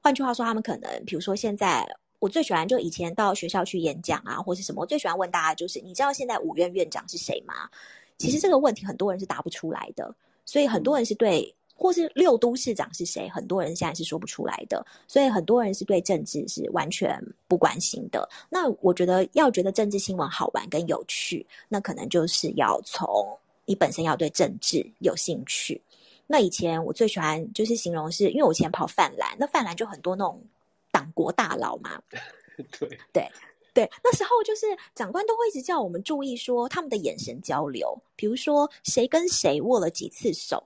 [0.00, 1.86] 换句话说，他们可能，比如说现在，
[2.18, 7.68] 我最喜欢就以前到学校去演讲啊，或是什么，我最喜欢问大家就是，你知道现在五院院长是谁吗？
[8.18, 11.54] 其实这个问题很多人是答不出来的，所以很多人是对。
[11.76, 13.28] 或是六都市长是谁？
[13.28, 18.28] 很多人现在是说不出来的，所以很多人是对政治是完全不关心的。
[18.48, 25.80] 那我觉得要觉得政治新闻好玩跟有趣，那可能就是要从你本身要对政治有兴趣。
[26.26, 30.40] 那以前我最喜欢就是形容是，因为我以前跑泛蓝，那泛蓝就很多那种
[30.90, 32.00] 党国大佬嘛。
[32.78, 33.28] 对对
[33.74, 40.64] 对，那时候就是长官都会一直叫我们注意说他们的眼神交流，比如说谁跟谁握了几次手。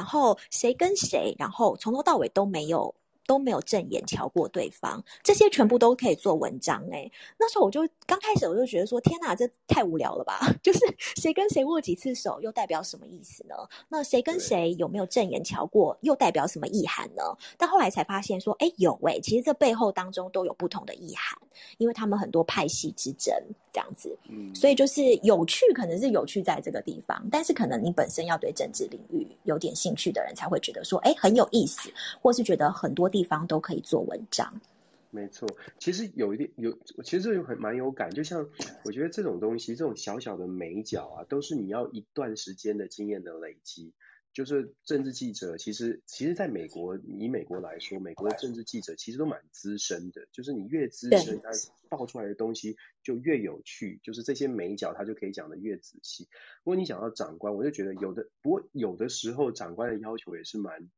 [0.00, 2.94] 然后谁跟谁，然后从头到尾都没有。
[3.30, 7.08] 都没有正眼瞧过对方，这些全部都可以做文章哎。
[7.38, 10.40] 那时候我就刚开始我就觉得说，天哪，这太无聊了吧？
[10.64, 10.80] 就是
[11.14, 13.54] 谁跟谁握几次手，又代表什么意思呢？
[13.88, 17.22] 那谁跟谁有没有正眼瞧过，又代表什么意涵呢？
[17.56, 21.38] 但后来才发现说，哎，有哎，其实这背后当中都有不同的意涵，
[21.78, 23.32] 因为他们很多派系之争
[23.72, 24.18] 这样子。
[24.28, 31.88] 嗯，所以就是有趣，可能是有趣在这个地方，但是可能你本身要对政治领域有点兴趣的人才会觉得说，哎，很有意思，
[32.20, 33.19] 或是觉得很多地。
[33.20, 34.62] 地方都可以做文章，
[35.10, 35.46] 没错。
[35.78, 36.72] 其实有一点有，
[37.04, 38.10] 其实这很蛮有感。
[38.10, 38.48] 就像
[38.82, 43.92] 我觉得这种东西，这种小小的美角啊，都是你要一段时间的经验的累积。
[44.32, 50.26] 就是政治记者，其实其实在美国，以美国来说，美国的政治记者其实都蛮资深的。
[50.32, 51.50] 就是你越资深，他
[51.90, 54.00] 爆出来的东西就越有趣。
[54.02, 56.26] 就是这些美角，他就可以讲的越仔细。
[56.64, 60.88] 如果你讲到长官，我就觉得有的，不过有的时候长官的要求也是蛮。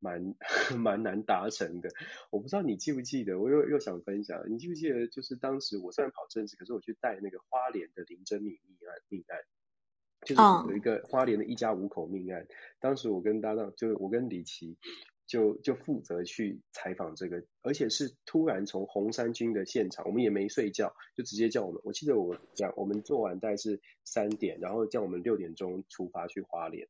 [0.00, 0.34] 蛮
[0.76, 1.90] 蛮难达成的，
[2.30, 5.06] 我不知道你记不记得，我又又想分享，你记不记得？
[5.06, 9.38] 就是当时我虽然跑政治，可是我去带那个花莲的林珍敏命案命案，
[10.26, 12.40] 就是有一个花莲的一家五口命案。
[12.40, 12.48] Oh.
[12.80, 14.78] 当时我跟搭档，就是我跟李琦，
[15.26, 21.80] 就就负责去采访这个，而且是突然从红衫军的现场，我们也没睡觉，就直接叫我们。
[21.84, 26.88] 我记得我讲，我们做完大概是三点，然后叫我们六点钟出发去花莲。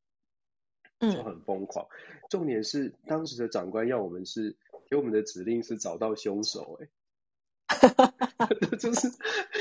[1.01, 1.87] 就很疯狂，
[2.29, 4.55] 重点是当时的长官要我们是
[4.89, 6.89] 给我们的指令是找到凶手，欸，
[8.37, 9.07] 哎， 就是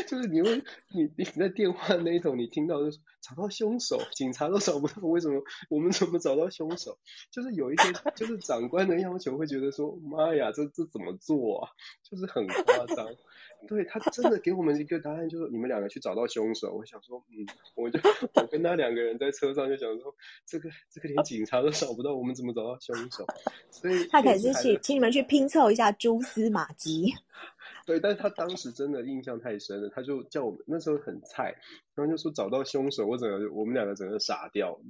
[0.08, 6.98] 就是你会你你在电话那一头你听到就是找到凶手，警察都找不到，为什么我们怎么找到凶手？
[7.30, 11.70] 就是有一些就是长官的要求会觉得说，妈呀，这这怎么做啊？
[12.02, 13.06] 就是很夸张。
[13.68, 16.72] 对，他真的给我们一个答案，就是你们两个去找到凶手。
[16.72, 18.00] 我想说，嗯，我就
[18.34, 20.14] 我跟他两个人在车上就想说，
[20.46, 23.26] 这个这个连警察都找不到，我们怎么找到凶手？
[23.70, 27.14] 所以他可是去请你们去拼凑一下蛛丝马迹。
[27.86, 31.56] 对，但是他当时真的印象太深了，他就叫我们那时候很菜，
[31.94, 34.80] 然后就说找到凶手，我整个我们两个整个傻掉。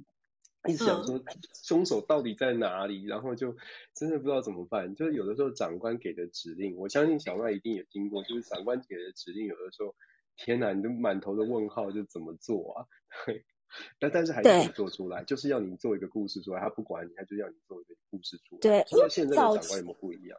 [0.69, 1.19] 一直想说
[1.63, 3.55] 凶手到底在哪里，然后就
[3.95, 4.93] 真的不知道怎么办。
[4.93, 9.95] 就是有的时候长官给的指令，我相信小麦一定也听过，就是长官给的指令，有的时候
[10.37, 12.85] 天哪，你都满头的问号，就怎么做啊？
[13.25, 13.43] 对，
[13.99, 18.59] 但但是还是做出来，就是要你做一个故事出来，他不管你，他就要你做一个故事出来。
[18.61, 20.37] 对，因为现在的长官有没有不一样？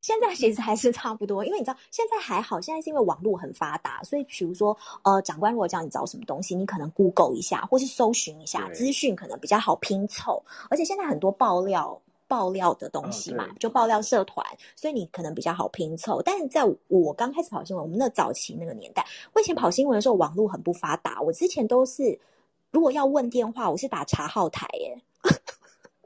[0.00, 10.42] 现在其实还是差不多，因为你知道现在还好，现在是因为网络很发达，所以比如说呃，长官如果叫你找什么东西，你可能 Google 一下，或是搜寻一下资讯，可能比较好拼凑。
[10.70, 16.22] 而且现在很多爆料爆料的东西嘛，哦、就爆料社团，所以你可能比较好拼凑。
[16.22, 22.18] 但是在我刚开始跑新闻，我们那早期那个年代，我以前跑新闻的时候，网络很不发达，我之前都是
[22.70, 25.02] 如果要问电话，我是打查号台耶。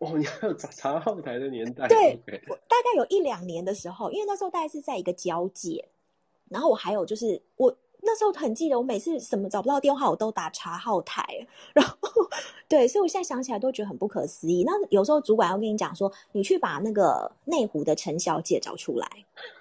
[0.04, 1.88] 哦，你还有查查号台的年代？
[1.88, 5.88] 对我大概有一两年的时候，因为那时候大概是在一个交界，
[6.48, 11.24] 然后我还有就是我那时候很记得，我每次什么找不到电话，我都打查号台，
[11.72, 11.96] 然后
[12.68, 14.62] 对，所以我现在想起来都觉得很不可思议。
[14.64, 19.08] 那有时候主管要跟你讲说，你去把那个内湖的陈小姐找出来，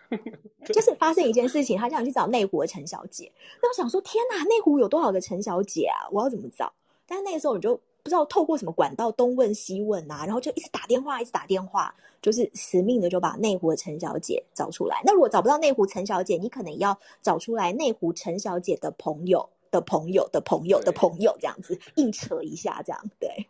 [0.65, 3.31] 就是发生一件事情，他叫你去找内湖的陈小姐。
[3.61, 6.09] 那我想说，天哪，内湖有多少个陈小姐啊？
[6.11, 6.71] 我要怎么找？
[7.07, 7.79] 但是那个时候你就。
[8.03, 15.01] 不知道透过什么管道东问西问啊，然后就一直打电话，一直打电话，就是死命的就把内湖的陈小姐找出来。
[15.05, 23.47] 那如果找不到内湖陈小姐，你可能要找出来内湖陈小姐的朋友的朋友的朋友的朋友，这样子硬扯一下，这样对。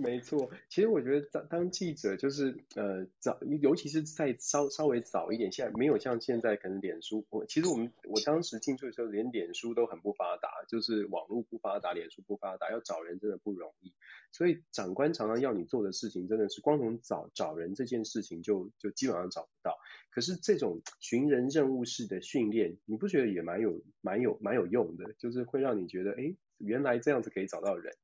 [0.00, 13.92] 没错，其实我觉得当当记者就是呃早，尤其是在稍稍微早一点，现在没有像现在可能脸书，我其实我们我当时进去的时候，连脸书都很不发达，就是网络不发达，脸书不发达，要找人真的不容易。
[14.30, 19.76] 所以长官常常要你做的事情，真的是光从找找人这件事情就就基本上找不到。
[20.10, 25.12] 可是这种寻人任务式的训练，你不觉得也蛮有蛮有蛮有用的？
[25.18, 27.94] 就是会让你觉得，哎，原来这样子可以找到人。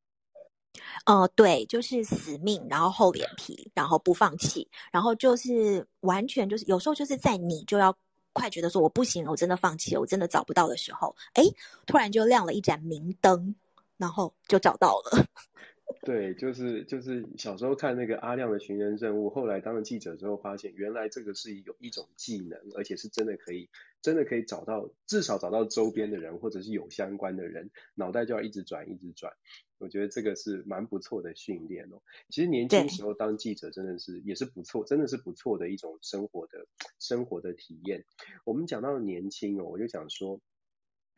[1.07, 7.97] 哦，对，就是死命，然后厚脸皮，然后不放弃，然后就是完全就是有时候就是在你就要
[8.33, 11.43] 快觉得说我不行了，我真的放弃了，我真的找不到的时候，哎，
[11.87, 13.55] 突然就亮了一盏明灯，
[13.97, 15.27] 然后就找到了。
[16.03, 23.69] 对，就是就是小时候看那个阿亮的寻人任务，后来当了记者之后，发现原来这个是有一种技能，而且是真的可以，
[24.03, 29.33] 真的可以找到，至少找到周边的人，或者是有相关的人，脑袋就要一直转，一直转。
[29.79, 32.03] 我觉得这个是蛮不错的训练哦。
[32.29, 36.67] 其实年轻时候当记者真的是也是不错，真的是不错的一种生活的
[36.99, 38.05] 生活的体验。
[38.45, 40.41] 我们讲到年轻哦，我就想说。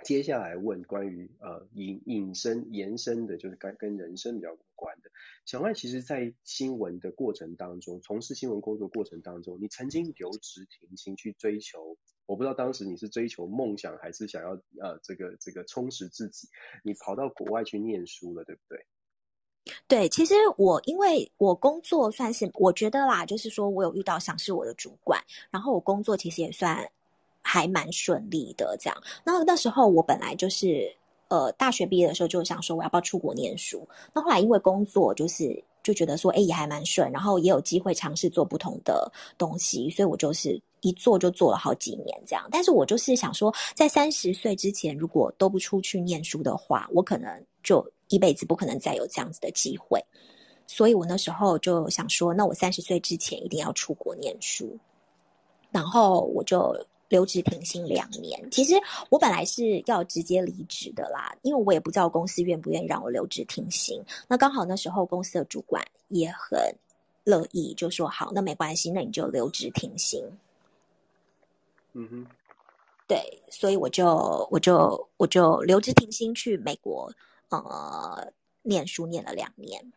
[0.04, 5.10] 接下来问关于呃引引申延伸的，就是跟跟人生比较有关的。
[5.46, 16.48] 小麦其实，在新闻的过程当中，从事新闻工作过程当中，你曾经留职停薪去追求，我不知道当时你是追求梦想，还是想要呃这个这个充实自己，
[16.84, 18.86] 你跑到国外去念书了，对不对？
[19.88, 26.88] 对，其实我因为我工作算是我觉得啦，就是说我有遇到赏识我的主管，然后我工作其实也算。
[27.46, 29.02] 还蛮顺利的，这样。
[29.22, 30.92] 那那时候我本来就是，
[31.28, 33.86] 呃，大学毕业的时候就想说我要不要出国念书。
[34.12, 42.48] 那后来因为工作就是就觉得说，哎，也还蛮顺，然后也有机会尝试做不同的东西，所以我就是一做就做了好几年这样。
[42.50, 47.28] 但是我就是想说，在三十岁之前，如果都不出去念书的话，我可能
[47.62, 50.04] 就一辈子不可能再有这样子的机会。
[50.66, 54.76] 所以我那时候就想说，那我三十岁之前一定要出国念书。
[55.70, 56.74] 然后我就。
[57.08, 58.74] 留职停薪两年，其实
[59.10, 64.02] 我本来是要直接离职的啦，因为我也不知道公司愿不愿意让我留职停薪。
[64.26, 66.58] 那刚好那时候公司的主管也很
[67.24, 70.22] 乐意，就说好，那没关系，那你就留职停薪。
[71.92, 72.26] 嗯哼，
[73.08, 73.18] 对，
[73.50, 77.10] 所以我就我就我就留职停薪去美国
[77.48, 79.92] 呃念书，念了两年。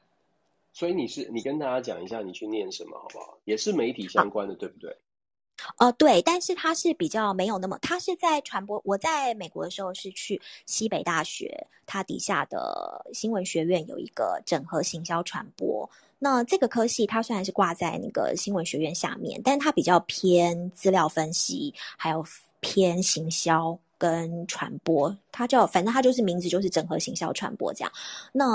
[0.72, 3.38] 所以你是你跟大家讲一下你去念什么好不好？
[3.44, 4.96] 也是媒体相关的，对不对？
[5.78, 8.82] 呃，对，但是他是比较没有那么，他是在传播。
[8.86, 15.90] 我在美国的时候是去西北大学，它底下的新闻学院有一个整合行销传播。
[16.18, 22.26] 那这个科系它虽然是挂在那个新闻学院下面，但它比较偏资料分析，还有
[22.60, 25.16] 偏行销跟传播。
[25.32, 27.92] 它叫反正它就是名字就是整合行销传播这样。
[28.34, 28.46] 那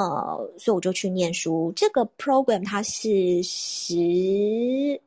[0.58, 5.00] 所以我就去念书，这个 program 它是十。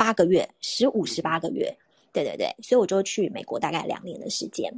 [0.00, 1.76] 八个月，十五十八个月，
[2.10, 4.72] 对对对，所以我就去美国大概两年的时间。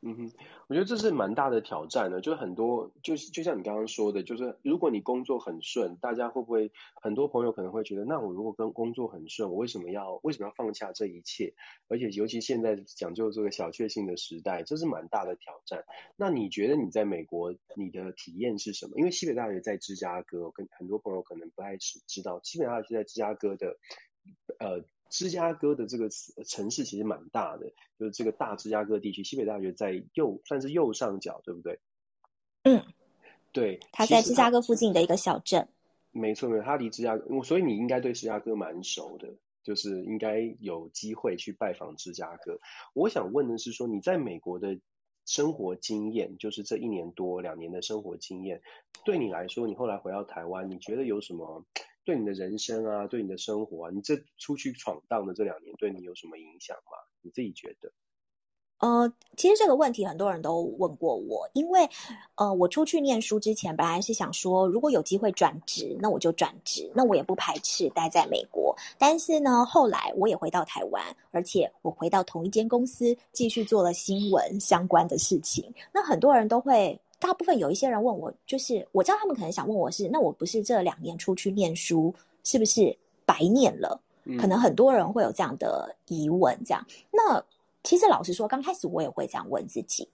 [0.00, 0.32] 嗯哼，
[0.68, 2.22] 我觉得这是蛮大的挑战的。
[2.22, 11.52] 就是很多，就是就像你刚刚说的，就是如果你工作很顺，大家会不会很多朋友可能会觉得，那我如果跟工作很顺，我为什么要为什么要放下这一切？
[11.88, 15.84] 而且尤其现在讲究这个小确幸的时代，这是蛮大的挑战。
[16.16, 18.92] 那你觉得你在美国你的体验是什么？
[18.96, 23.76] 因为西北大学在芝加哥，跟很多朋友可能不太知道，西北大学是在芝加哥的。
[24.58, 26.08] 呃，芝加哥的这个
[26.46, 31.78] 城市其实蛮大的，就是这个大芝加哥地区，西北大学在右，算是右上角，对不对？
[32.64, 32.84] 嗯，
[33.52, 35.68] 对，它在芝加哥附近的一个小镇。
[36.10, 42.58] 没错，没错，它离芝加哥，所以你应该对芝加哥蛮熟的，就是应该有机会去拜访芝加哥。
[42.94, 44.80] 我想问的是说，你在美国的
[45.26, 48.62] 生活经验，就是这一年多两年的生活经验，
[49.04, 51.64] 对你来说，你后来回到台湾，你觉得有什么？
[52.06, 56.96] 对你的人生啊，对你的生活啊，你这出去闯荡的这两年，对你有什么影响吗？
[57.20, 57.92] 你自己觉得？
[58.78, 61.88] 呃，其实这个问题很多人都问过我，因为
[62.36, 68.76] 呃，我出去念书之前，本来是想说，如果有机会转职，那我就转职，那我也不排斥待在美国。
[68.96, 75.72] 但是呢，后来我也回到台湾，而且我回到同一间公司，继续做了新闻相关的事情。
[75.92, 76.96] 那很多人都会。
[77.18, 83.98] 大部分有一些人问我，就是我知道他们可能想问我是，那我不是这两年出去念书，是不是白念了？
[84.24, 84.36] 嗯。
[84.36, 86.54] 可能很多人会有这样的疑问。
[86.64, 87.42] 这样，那
[87.82, 90.06] 其实老实说，刚开始我也会这样问自己。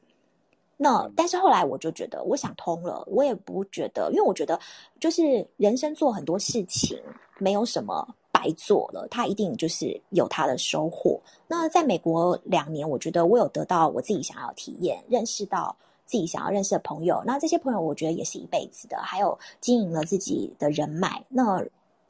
[0.76, 4.58] 那但是后来我就觉得，我想通了，我也不觉得，因为我觉得
[5.00, 6.96] 就是人生做很多事情
[7.38, 11.20] 没有什么白做了，他一定就是有他的收获。
[11.48, 15.76] 那在美国两年，我觉得我有得到我自己想要体验，认识到。
[16.04, 21.64] 自己想要认识的朋友，那这些朋友我觉得也是一辈子的，还有经营了自己的人脉，那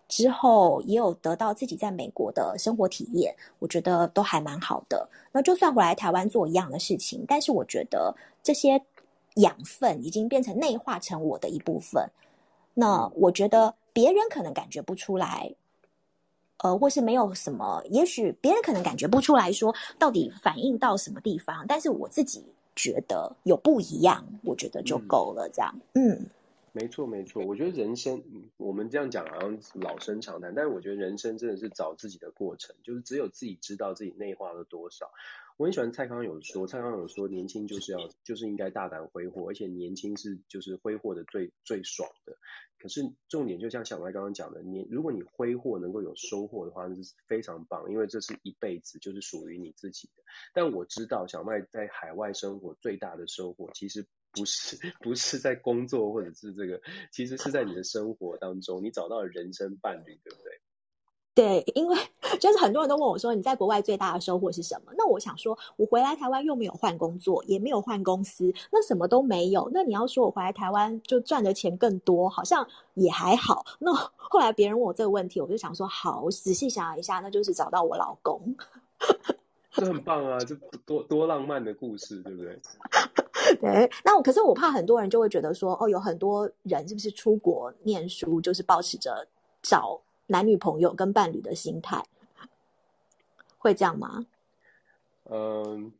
[0.08, 5.08] 之后也有得到自己在美国的生活体验，我觉得都还蛮好的。
[5.30, 8.82] 那就算回来台湾做一样的事情，但是我觉得这些
[9.36, 12.06] 养分已经变成内化成我的一部分。
[12.74, 15.54] 那我觉得别人可能感觉不出来，
[16.58, 22.44] 呃，或是没有什么，也许别人可能感觉不出来说到底反映到什么地方，但是我自己
[22.74, 26.26] 觉得有不一样，我觉得就够了，这样，嗯。
[26.74, 27.44] 没错，没错。
[27.44, 28.22] 我觉得人生，
[28.56, 35.10] 我们这样讲好像老生常谈，但是我觉得人生真的是找自己的过程，就是只有自己知道自己内化了多少。
[35.56, 42.36] 我很喜欢蔡康永说，蔡康永说，年轻就是要，就是应该大胆挥霍，而且年轻是就是挥霍的最最爽的。
[42.78, 50.22] 可是重点就像小麦刚刚讲的，你如果你挥霍能够有收获的话，那是非常棒，因为这是一辈子就是属于你自己的。
[50.52, 54.06] 但我知道小麦在海外生活最大的收获，其实。
[54.34, 56.80] 不是， 不是在工作或者是这个，
[57.12, 60.61] 其实是在你的生活当中，你找到了人生伴侣，对不对？
[61.34, 61.96] 对，因为
[62.38, 64.92] 就是很多人都问我说，你在国外最大的收获是什么？
[64.98, 69.70] 那我想说，我回来台湾又没有换工作，也没有换公司，那什么都没有。
[69.72, 73.64] 那你要说我回来台湾就赚的钱更多，好像也还好。
[73.78, 78.54] 那后来别人问我这个问题，我就想说，好，我仔细想一下，那就是找到我老公。
[79.72, 80.54] 这很棒啊，这
[80.84, 82.60] 多多浪漫的故事，对不对？
[83.58, 89.26] 对，那我可是我怕很多人就会觉得说，哦，有很多人是不是出国念书，就是抱持着
[89.62, 89.98] 找
[90.32, 92.02] 男女朋友跟伴侣的心态，
[93.58, 94.24] 会这样吗？
[95.24, 95.92] 嗯，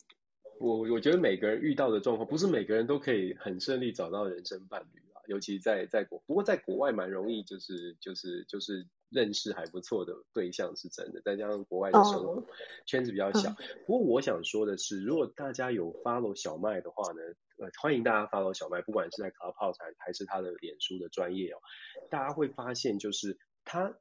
[0.59, 12.45] 我我觉得每个人遇到的状况，不是每个人都可以很顺利找到人生伴侣啊，尤其在在国，不过在国外蛮容易，就是就是就是认识还不错的对象是真的，再加上国外的生活、哦、
[12.87, 13.51] 圈子比较小。
[13.51, 13.57] 嗯、
[13.87, 17.20] 不过我想说的是，如果大家有 follow 小麦的话呢？
[17.59, 21.59] 呃，欢迎大家 follow 小麦，不管是在 Clubhouse 还是他的脸书的专业哦，
[22.11, 23.95] 大家会发现就是他，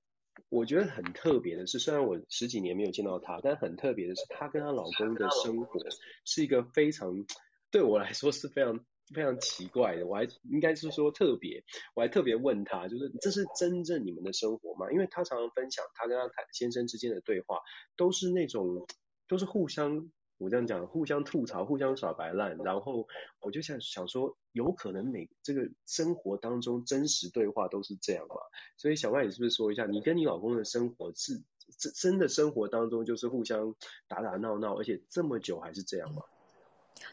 [0.49, 5.79] 我觉得很特别的是，虽然我十几年没有见到她，但很特别的是，她跟她老公的生活
[6.25, 7.25] 是一个非常，
[7.71, 8.79] 对我来说是非常
[9.13, 10.05] 非常奇怪的。
[10.07, 11.63] 我还应该是说特别，
[11.95, 14.91] 我还特别问她，就是这是真正你们的生活吗？
[14.91, 17.59] 因为她常常分享她跟她先生之间的对话，
[17.95, 18.85] 都是那种
[19.27, 20.11] 都是互相。
[20.41, 23.07] 我这样讲，互相吐槽，互相耍白烂，然后
[23.41, 28.35] 我就想想说，有可能每这个生活当中真实对话都是这样吧？
[28.75, 31.39] 所以小麦，你是不是说一下，你跟你老公的生活是
[31.77, 33.75] 真真的生活当中就是互相
[34.07, 36.23] 打打闹闹，而且这么久还是这样吗？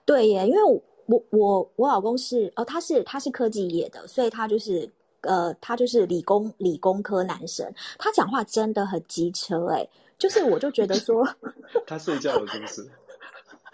[0.07, 0.63] 对耶，因为
[1.05, 11.27] 我我我老公是哦，他是他是科技业的，所以他就是呃，他就是理工理工科男生，他讲话真的很机车哎，就是我就觉得说
[11.87, 12.91] 他睡觉了是不是？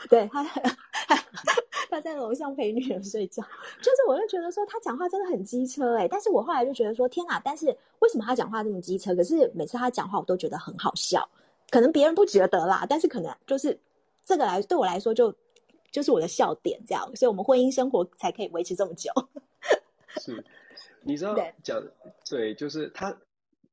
[0.08, 0.44] 对他，
[1.90, 3.42] 他在楼上陪女儿睡觉，
[3.80, 7.66] 就是我就觉得说他讲话真的很机车哎，但是我后来就觉得说天哪，但是
[8.00, 9.14] 为什么他讲话这么机车？
[9.14, 11.28] 可是每次他讲话我都觉得很好笑，
[11.70, 13.78] 可能别人不觉得啦，但是可能就是
[14.24, 15.34] 这个来对我来说就
[15.90, 19.10] 就是我的笑点这样，所以我们婚姻生活才可以维持这么久。
[20.20, 20.44] 是，
[21.02, 21.82] 你知道讲
[22.28, 23.16] 对，就是他。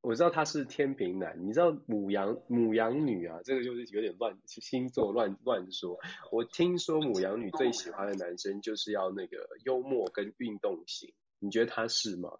[0.01, 5.95] 我知道他是天平男，你知道母羊母羊女啊，这个就是有点乱星座乱乱说。
[6.31, 12.31] 我听说母羊女最喜欢的男生就是要那个幽默跟运动型，你觉得他是吗？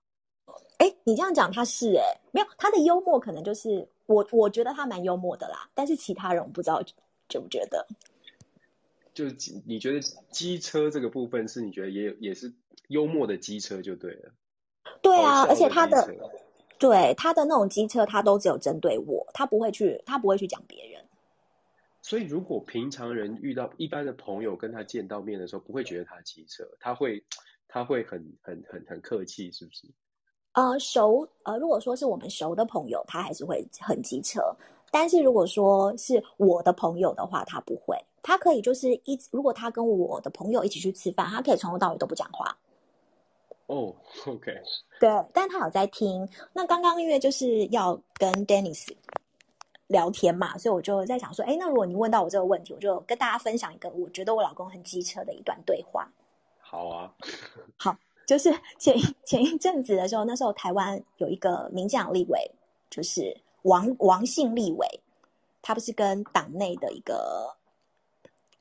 [0.79, 6.81] 哎，你这样讲他是哎，没有他的幽默可能就是我我觉得他蛮幽默的啦，但是其他人我不知道
[7.29, 7.87] 觉不觉得。
[9.13, 9.99] 就是你觉得
[10.31, 12.51] 机车这个部分是你觉得也有也是
[12.87, 14.31] 幽默的机车就对了。
[15.03, 16.11] 对啊，而且他的。
[16.81, 20.99] 对他的那种机车，他都只有针对我，他不会去，他不会去讲别人。
[22.01, 27.23] 所以，如果平常人遇到一般的朋友跟他见到面的时候，不会觉得他机车，他会，
[27.67, 29.87] 他会很很很很客气，是不是？
[30.53, 34.41] 呃，熟呃，如果说是我们熟的朋友，他还是会很机车。
[34.89, 42.57] 但是如果说是我的朋友的话，他不会，他可以就是一，如果他跟我的朋友一起去吃饭，他可以从头到尾都不讲话。
[43.71, 43.95] 哦、
[44.25, 44.51] oh，OK，
[44.99, 46.27] 对，但他有在听。
[46.51, 48.85] 那刚刚因为就是要跟 Dennis
[49.87, 56.11] 聊天嘛，所以我就在想说，哎，那如果你问到我这个问题，我就跟大家分享一个我觉得我老公很机车的一段对话。
[56.59, 57.15] 好啊，
[57.79, 57.95] 好，
[58.27, 58.93] 就是前
[59.23, 62.51] 前一阵子的时候，那时候台湾有一个民进党立委，
[62.89, 64.85] 就是王王姓立委，
[65.61, 67.55] 他不是跟党内的一个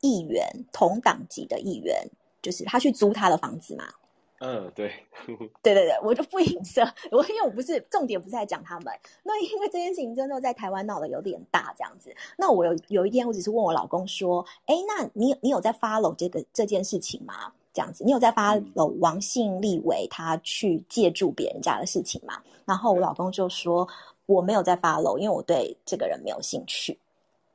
[0.03, 2.09] 议员同党籍的议员，
[2.41, 3.93] 就是他去租他的房子嘛。
[4.41, 4.91] 嗯，对，
[5.63, 6.83] 对对对，我就不影射
[7.13, 8.93] 我，因为我不是重点，不是在讲他们。
[9.23, 12.11] 那因为这件事情真的在台湾闹得有点大，这样子。
[12.39, 22.43] 那我有有一天，我只是问我老公说：“哎，那你你有在 follow 这个这件事情吗？”这样子，你有在 follow 王姓立委他去借助别人家的事情吗？
[22.65, 23.87] 然后我老公就说
[24.25, 26.99] 我没有在 follow，因为我对这个人没有兴趣。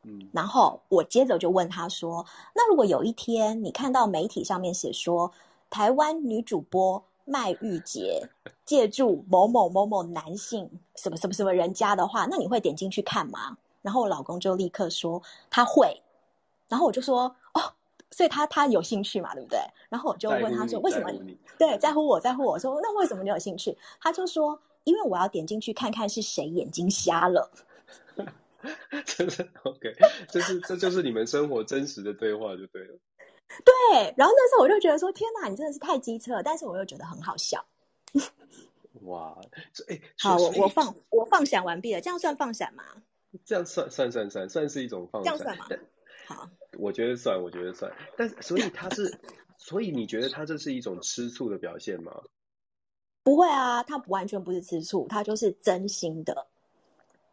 [0.03, 2.23] 嗯，然后我接着就问他说
[2.53, 5.31] ：“那如果有一天你看到媒体上面写说
[5.75, 8.29] 台湾女主播麦玉洁
[8.63, 16.01] 借助某某某某男性什么什么什么人家的话，那你会点进去看吗？”然后我老公就立刻说他会，
[16.69, 17.23] 然后我就说
[17.53, 17.61] 哦。
[18.11, 19.59] 所以他他有兴趣嘛，对不对？
[19.89, 21.11] 然后我就问他说：“为什么？”
[21.59, 27.51] 对，在乎我，在乎我说：“那为什么你有兴趣？”他就说：“因为我要点进去看看是谁眼睛瞎了。
[29.05, 29.93] ”真的 OK，
[30.29, 32.97] 这是这就是你们生活真实的对话就对了。
[33.47, 37.63] 对，然后那时候我就觉得说：“天哪，你真的是太机车了！”但是我又觉得很好笑。
[39.03, 39.39] 哇，
[39.73, 42.83] 这哎，好，我我放我放闪完毕了，这样算放闪吗？
[43.45, 45.67] 这样算算算算算是一种放闪，这样算吗？
[46.27, 46.49] 好。
[46.77, 49.17] 我觉得算，我觉得算，但是所以他是，
[49.57, 52.23] 所以你觉得他这是一种吃醋的表现吗？
[53.23, 56.47] 不会啊，他完全不是吃醋，他就是真心的。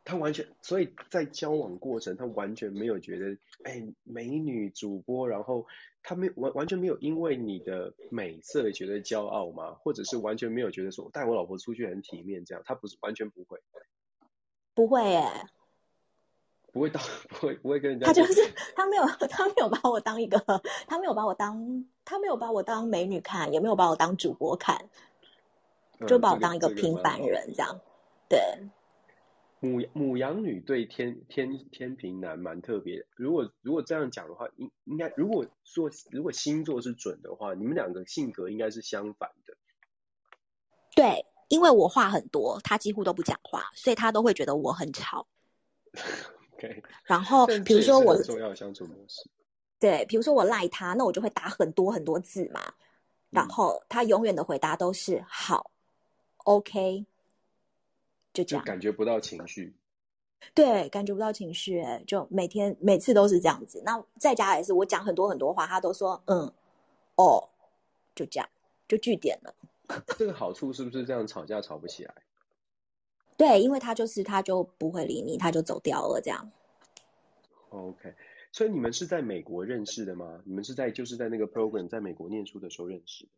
[0.05, 5.67] 他完全，所以在交往过程，他完全没有觉得，哎，美女主播，然后
[6.03, 9.77] 他没完完全没有因为你的美色觉得骄傲吗？
[9.83, 12.63] 或者是完全没有觉得说带我老婆出去很体面这样？
[12.67, 13.61] 他不是完全不会，
[14.75, 15.27] 不会耶。
[16.73, 20.43] 不会当不会不会跟人家，他就是他没有他没有把我当一个，
[20.87, 24.89] 他没有把我当他没有把我当美女看，也没有把我当主播看，
[26.09, 27.79] 就把我当一个平凡人这样。
[28.27, 28.41] 对，
[29.63, 33.07] 牡牡羊女对天天天平男蛮特别。
[33.15, 39.55] 如果如果这样讲的话，应应该如果说如果星座是准的话，你们两个性格应该是相反的。
[40.95, 45.27] 对，因为我话很多，他几乎都不讲话，所以他都会觉得我很吵。
[46.63, 46.81] Okay.
[47.03, 49.29] 然后，比如说我重要相处模式，
[49.81, 52.61] 对，比如说我赖他，那我就会打很多很多字嘛。
[52.69, 52.75] 嗯、
[53.31, 55.73] 然后他永远的回答都是好
[56.45, 57.05] ，OK，
[58.33, 59.75] 就这样，就感觉不到情绪。
[60.55, 63.81] 对，感觉不到情绪，就每天每次都是这样子。
[63.85, 66.53] 那在家也是，我讲很多很多话，他都说嗯，
[67.15, 67.49] 哦，
[68.15, 68.49] 就这样，
[68.89, 69.55] 就据点了。
[70.19, 72.15] 这个好处是不是这样吵架吵不起来？
[73.37, 76.51] 对，因为他就是他就不会理你，他就走掉了这样。
[77.71, 78.15] OK，
[78.51, 80.41] 所以你们是在美国认识的吗？
[80.45, 83.31] 你们是在就是在那个 program 在美国念书的时候认识的？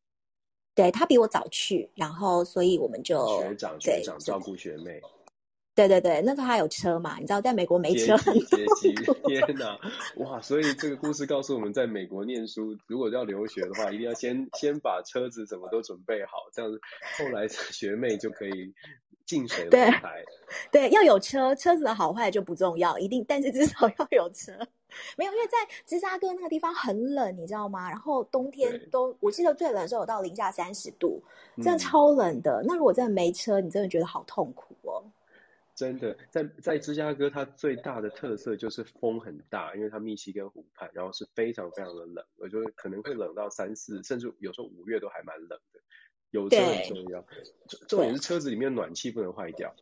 [0.74, 5.00] 对，他比我早去，然后所以我们就学长学长照顾学妹。
[5.74, 7.16] 对对对，那时候他有车嘛？
[7.18, 9.78] 你知道在美国没车很天哪！
[10.16, 16.80] 哇，所以这个故事告诉我们在美国念书，如果要留学的话，一定要先先把车子什么都准备好，这样子
[17.18, 18.72] 后来 学妹就可以。
[19.26, 20.22] 近水楼台，
[20.70, 24.52] 对，要有车，车子的好坏就不重要，一定，但是至少要有车。
[25.16, 27.88] 没有，因为在芝加哥那个地方很冷，你知道吗？
[27.88, 31.22] 然后冬天都，我记得最冷的时候有到零下三十度，
[31.56, 32.62] 真的超冷的。
[32.62, 32.64] 嗯。
[32.66, 35.04] 那如果真的没车，你真的觉得好痛苦哦。
[35.74, 45.60] 真的，在在芝加哥，它最大的特色就是风很大，因为它密西根湖畔，然后是非常非常的冷，我觉得可能会冷到三四，甚至有时候五月都还蛮冷的。
[46.30, 47.24] 有车很重要，
[47.86, 49.72] 重点是车子里面暖气不能坏掉。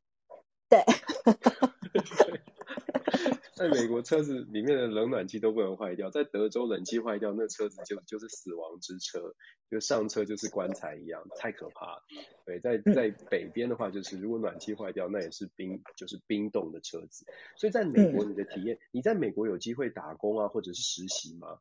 [0.68, 0.84] 对，
[3.62, 9.32] 在美国车子里面的冷暖气都不能坏掉，在德州冷气坏掉，那车子就就是死亡之车，
[9.70, 12.02] 就上车就是棺材一样，太可怕。
[12.44, 17.24] 对，在在北边的话，就是如果暖气坏掉，那也是冰，就是冰冻的车子。
[17.56, 21.58] 所以在美国，你的体验，你在美国有机会打工啊，或者是实习吗？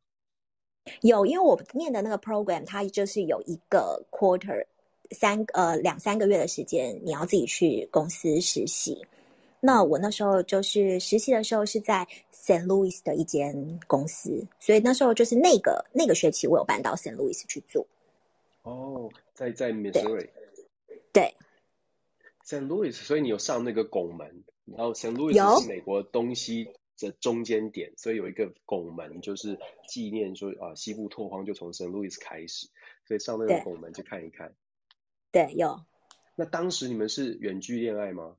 [1.02, 4.66] 有，因为我念的那个 program，它就是有一个 quarter。
[5.10, 8.98] 三呃两三个月的时间，你要自己去公司实习。
[9.64, 12.04] 那我那时候就是实习的时候是在
[12.34, 17.86] Saint Louis 的一间公司，所以那时候就是那个那个学期我有搬到 Saint Louis 去做。
[18.62, 20.28] 哦，在在 Missouri。
[21.12, 21.32] 对。
[22.44, 32.66] Saint Louis，所以你有上那个拱门，然后 Saint Louis 是美国东西的中间点，所以有一个拱门，就是纪念说啊西部拓荒就从 Saint Louis 开始，
[33.06, 34.52] 所以上那个拱门去看一看。
[35.30, 35.80] 对，有。
[36.34, 38.36] 那当时你们是远距恋爱吗？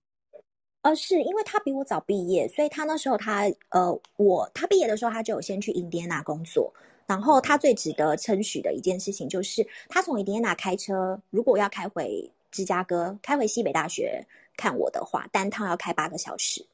[0.83, 6.71] 呃，是因为他比我早毕业，所以他那时候他呃，我他毕业的时候他就有先去印第安纳工作。
[7.05, 14.25] 然后他最值得称许的一件事情就是，他从印第安纳开车，如果要开回芝加哥，开回西北大学
[14.55, 16.65] 看我的话，单趟要开八个小时。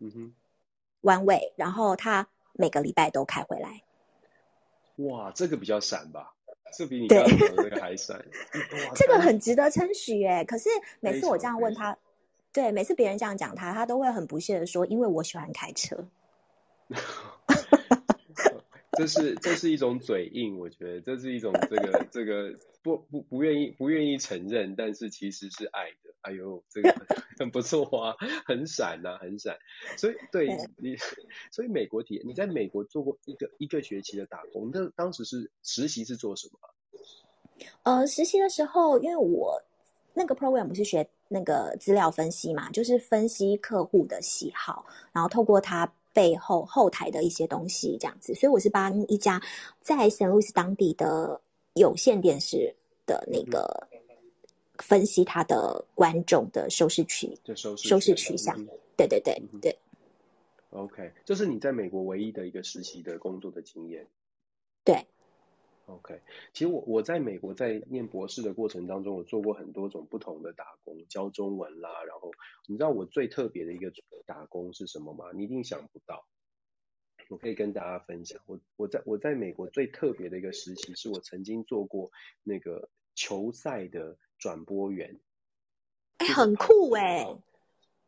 [0.00, 0.34] 嗯哼
[1.02, 3.82] ，One way，然后他每个礼拜都开回来。
[4.96, 6.34] 哇，这个比较闪吧？
[6.76, 8.22] 这比你刚刚讲的那个还闪，
[8.94, 10.44] 这个很值得称许耶。
[10.44, 10.68] 可是
[11.00, 11.96] 每次我这样问他，
[12.52, 15.96] 对，每次别人这样讲他，他都会很不屑的说：“因为我喜欢开车。
[18.98, 26.10] ”这是这是一种嘴硬，我觉得这是一种这个这个不不不愿意不愿意承认，但是其实是爱的。
[26.22, 26.94] 哎呦，这个
[27.38, 29.56] 很不错啊，很闪呐、啊，很闪。
[29.96, 30.96] 所以对你，
[31.50, 36.58] 所以美国体验，你在美国做过一个一个学期的打工，那当时是实习是做什么？
[37.84, 39.62] 呃，实习的时候，因为我
[40.12, 49.40] 那个 program 不是学那个资料分析嘛，就是分析客户的喜好，然后透过他背后后台的一些东西这样子，所以我是帮一家
[49.80, 51.40] 在圣路易斯当地的
[51.74, 52.74] 有线电视
[53.06, 53.86] 的那个。
[53.92, 53.96] 嗯
[54.84, 59.76] 分析他的观众的收视区，收视收视取向，嗯、对对对、嗯、对。
[60.70, 64.06] OK，这是你在美国唯一的一个实习的工作的经验。
[64.82, 65.06] 对。
[65.90, 66.20] OK，
[66.52, 72.30] 其实我我在美国在念博士的过程当中，我做过很多种不同的打工，教中文啦，然后
[72.66, 73.92] 你知道我最特别的一个
[74.26, 75.26] 打工是什么吗？
[75.34, 76.26] 你一定想不到。
[77.28, 82.10] 我可以跟大家分享，我我在我在美国最特别的一个实习，是我曾经做过
[82.42, 84.16] 那个球赛的。
[84.40, 85.20] 转播员，
[86.16, 87.38] 哎、欸，很酷哎、欸！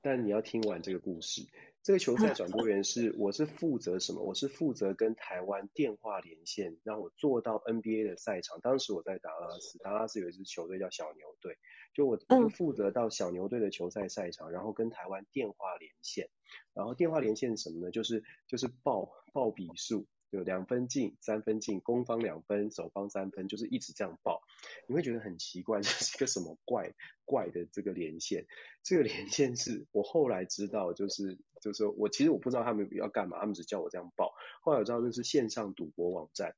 [0.01, 1.47] 但你要听完这个故事。
[1.83, 4.23] 这个球赛转播员是，我是负责什么？
[4.23, 8.61] 我是负责跟台湾电话连线，让我做到 NBA 的赛场。
[8.61, 11.59] 当时我在达拉斯，达拉斯有一支球队叫小牛队，
[11.93, 16.29] 就我我就负责到小牛队的球赛赛场，然后跟台湾电话连线。
[16.73, 17.91] 然后电话连线是什么呢？
[17.91, 20.07] 就是就是报报比数。
[20.31, 24.41] 有两分进，三分进，攻方两分，守方三分，就是一直这样报，
[24.89, 26.95] 你会觉得很奇怪， 这是一个什么怪
[27.27, 28.47] 怪的这个连线？
[28.83, 34.35] 这个连线是我后来知道，就是就是我其实我不知道他们要干嘛，他们只叫我这样报。
[34.61, 36.55] 后来我知道那是线上赌博网站，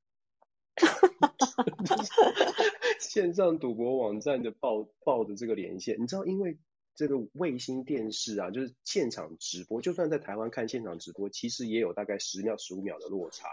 [2.99, 6.57] 线上赌博网站的报报的这个连线，你知道因为。
[6.97, 13.49] 这个卫星电视啊，就是现场直播，就算在台湾看现场直播，其实也有大概十秒、十五秒的落差。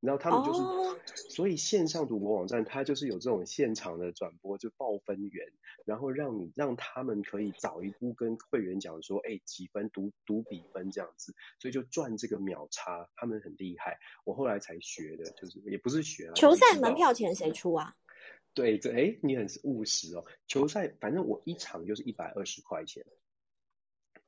[0.00, 0.96] 然后他们就是，oh.
[1.28, 5.46] 所以线上赌博网站它就是有这种现场的转播，就报分员，
[5.84, 13.98] 然后让你让他们可以早一步跟会员讲说，哎，几分赌赌比分这样子，所以就赚这个秒差，他们很厉害。
[14.24, 16.32] 我后来才学的，就是也不是学啊。
[16.34, 17.94] 球赛门票钱谁出啊？
[18.54, 20.24] 对，这哎，你很务实哦。
[20.46, 23.04] 球赛反正我一场就是一百二十块钱，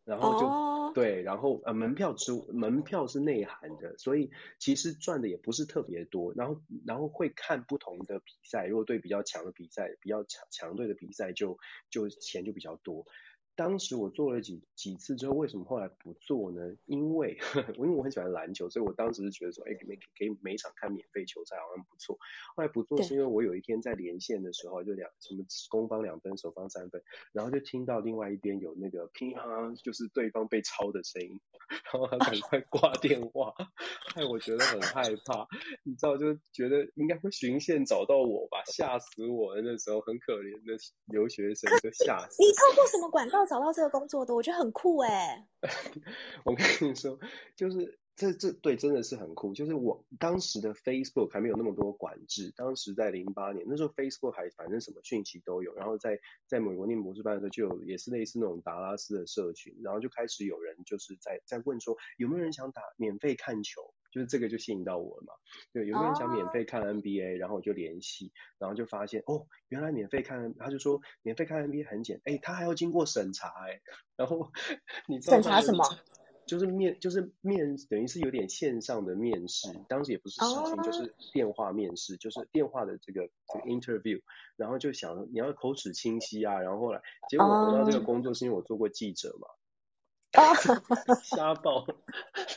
[0.04, 0.71] 然后就、oh.
[0.94, 6.32] 对，然后呃门票之门票是内涵的，所以其实赚的也不是特别多。
[6.34, 11.58] 然后然后会看不同的比赛，如果对比较强的比赛，比较强强队的比赛就
[11.90, 13.06] 就钱就比较多。
[13.54, 16.74] 当时我做了几几次之后，为什么后来不做呢？
[16.86, 22.18] 因为呵呵因为我很喜欢篮球，所以我当时是觉得说，哎，每可以每场看免费球赛好像不错。
[22.56, 31.38] 后来不做是因为我有一天在连线的时候，就两什么攻方两分，守方三分，然后就听到另外一边有那个乒乓，就是对方被抄的声音，
[31.92, 33.52] 然后他赶快挂 电话，
[34.14, 35.46] 害我觉得很害怕。
[35.84, 39.60] 你知道，就觉得应该会循线找到我吧，吓死我了！
[39.62, 42.42] 那时候很可怜的留学生就吓死。
[42.42, 43.41] 你透过什么管道？
[43.46, 45.46] 找到这个工作的，我觉得很酷哎。
[46.44, 47.18] 我跟你说，
[47.56, 49.54] 就是这这对真的是很酷。
[49.54, 55.74] 就是我当时的 Facebook 还没有那么多管制，当时在零八年那时候 Facebook 还反正什么讯息都有。
[55.74, 63.94] 然后在在美国念博士班的时候，就有也是类似那种达拉斯的社群，然后就开始有人就是在在问说有没有人想打免费看球。
[64.12, 65.32] 就是这个就吸引到我了嘛，
[65.72, 67.40] 对，有个人想免费看 NBA，、oh.
[67.40, 73.80] 然后我就联系，然后就发现哦，原来免费看，他就说免费看 NBA 很简，哎，他还要经过审查哎，
[74.16, 74.52] 然后
[75.08, 75.82] 你知道审查什么？
[76.44, 80.84] 就是面就是面等于是有点线上的面试，当时也不是视频，oh.
[80.84, 84.20] 就是电话面试，就是电话的这个这个 interview，
[84.56, 87.00] 然后就想你要口齿清晰啊，然后后来
[87.30, 89.48] 结果我得到这个工作是因为我做过记者嘛。
[90.32, 90.54] 啊，
[91.22, 91.86] 瞎报，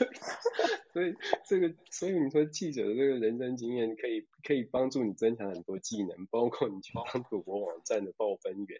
[0.93, 1.13] 所以
[1.45, 8.79] 这个，所以你说记者的这个人生经验可以可以帮助你增强很多技能，包括你去当赌博网站的报分员。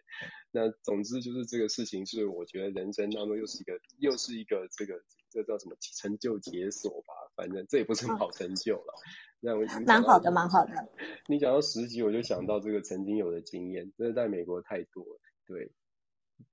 [0.50, 8.94] 那总之就是这个事情是我觉得人生当中又是一个又是一个这个这叫什么成就解锁吧，反正这也不是好成就了。
[9.40, 10.72] 那我蛮好的，蛮好的。
[11.28, 15.70] 你讲到十级，我就想到这个曾经有的经验，真的在美国太多了，对。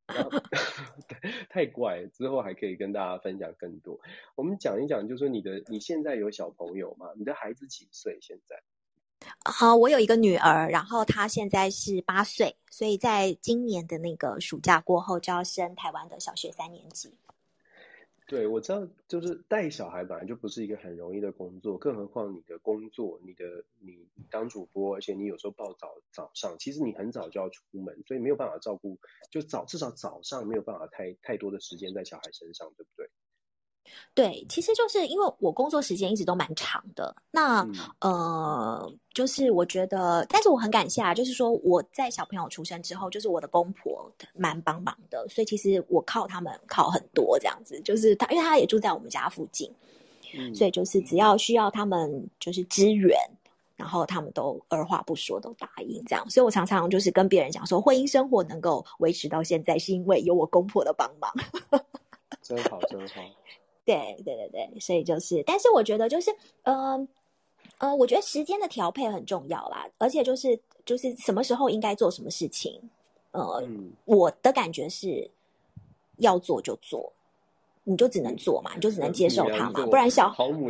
[1.49, 3.99] 太怪，之后还可以跟大家分享更多。
[4.35, 7.07] 我们讲一讲，就是说你的你现在有小朋友吗？
[7.17, 8.17] 你的孩子几岁？
[8.21, 8.61] 现在？
[9.45, 17.17] 好，我有一个女儿，然后她现在是八岁，所以在今年的那个暑假过后就要升台湾的小学三年级。
[18.33, 28.97] 对，我知道，就是带小孩本来就不是一个很容易的工作，更何况你的工作，你的你当主播，而且你有时候报早早上，其实你很早就要出门，所以没有办法照顾，
[29.29, 33.07] 就早至少早上没有办法太太多的时间在小孩身上，对不对？
[34.13, 49.71] 对，其实就是因为我工作时间一直都蛮长的，那、嗯、呃，就是我觉得，但是我很感谢啊，就是说我在小朋友出生之后，就是我的公婆蛮帮忙的，所以其实我靠他们靠很多这样子，就是他，因为他也住在我们家附近，
[50.35, 53.17] 嗯、所以就是只要需要他们就是支援，
[53.75, 61.33] 然后他们都二话不说都答应这样，所以我常常就是跟别人讲说，婚姻生活能够维持到现在，是因为有我公婆的帮忙，
[62.41, 63.15] 真好，真好。
[63.85, 66.31] 对对对对，所以就是，但是我觉得就是，
[66.63, 67.05] 嗯、
[67.79, 72.81] 呃，我觉得时间的调配很重要啦，而且就是就是什么时候应该做什么事情，
[73.31, 75.29] 呃，嗯、我的感觉是
[76.19, 77.11] 要做就做，
[77.83, 80.29] 你就只能做嘛，你就只能接受它嘛，不然小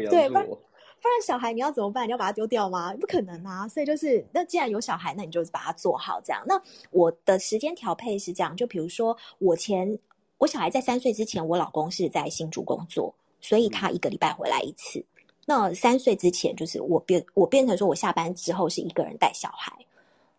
[0.10, 2.08] 对，不然不然小孩你要怎么办？
[2.08, 2.94] 你要把它丢掉吗？
[2.96, 3.68] 不可能啊！
[3.68, 6.42] 所以就是，那既然有小孩，那你就把它做好这样。
[6.48, 6.60] 那
[6.90, 10.00] 我的时间调配是这样，就比如说我前。
[10.44, 15.00] 我小孩在三岁之前，我老公是在新竹工作，所以他一个礼拜回来一次。
[15.00, 19.74] 嗯、那三岁之前，就是我变我变成说我下班之后是一个人带小孩。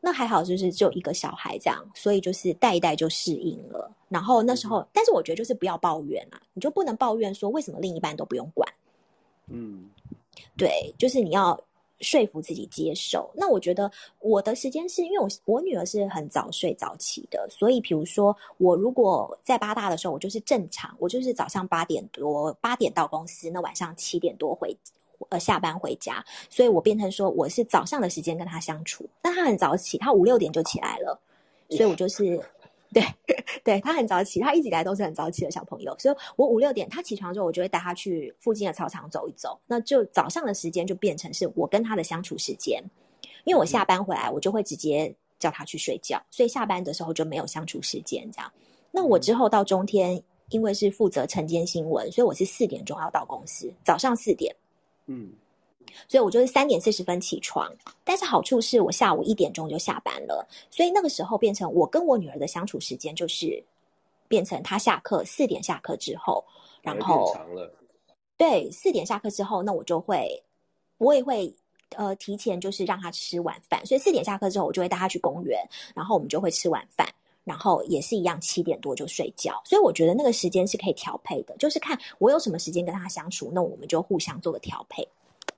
[0.03, 3.91] 那还好，就是只有一个小孩这样，所以就是带一带就适应了。
[4.11, 8.71] 然后那时候，嗯、但是我觉得就是不要抱怨啊，你就不能抱怨说为什么另一半都不用管。
[9.47, 9.89] 嗯，
[10.55, 11.59] 对，就是你要。
[12.01, 13.30] 说服自己接受。
[13.34, 13.90] 那我觉得
[14.20, 24.76] 我的时间是因为我我女儿是很早睡早起的，所以比如说我如果在八大的时候，我就是正常，我就是早上八点多八点到公司，那晚上七点多回
[25.28, 29.09] 呃下班回家，所以我变成说我是早上的时间跟她相处。
[29.22, 31.18] 那她很早起，她五六点就起来了，
[31.70, 32.40] 所以我就是。
[32.95, 33.05] 对，
[33.64, 39.59] 对，他很早起，他一直以来都是很早起的小朋友，所以我五六点他起床之后，我就会带他去附近的操场走一走。
[39.66, 42.82] 那就早上的时间就变成是我跟他的相处时间，
[43.45, 48.51] 因为我下班回来，我就会直接叫他去睡觉，所以下班的时候就没有相处时间这样。
[48.90, 54.55] 那我之后到中天，因为是负责晨间新闻，所以我是四点钟要到公司，早上四点，
[55.07, 55.32] 嗯。
[56.09, 57.70] 所以我就是三点四十分起床，
[58.05, 63.62] 但是好处是我下午一点钟就下班了，所以那个时候变成我跟我女儿的相处时间就是
[64.28, 66.45] 变成她下课四点下课之后，
[66.82, 67.34] 然后
[68.36, 70.42] 对，四点下课之后，那我就会
[70.99, 71.55] 我也会
[71.97, 75.61] 呃提前就是让她吃晚饭，所以四点下课之后我就会带她去公园，
[75.95, 77.09] 然后我们就会吃晚饭，
[77.45, 85.07] 然后也是一样七点多就睡觉，所以我觉得那个时间是可以调配的，就是看我有什么时间跟她相处，那我们就互相做个调配。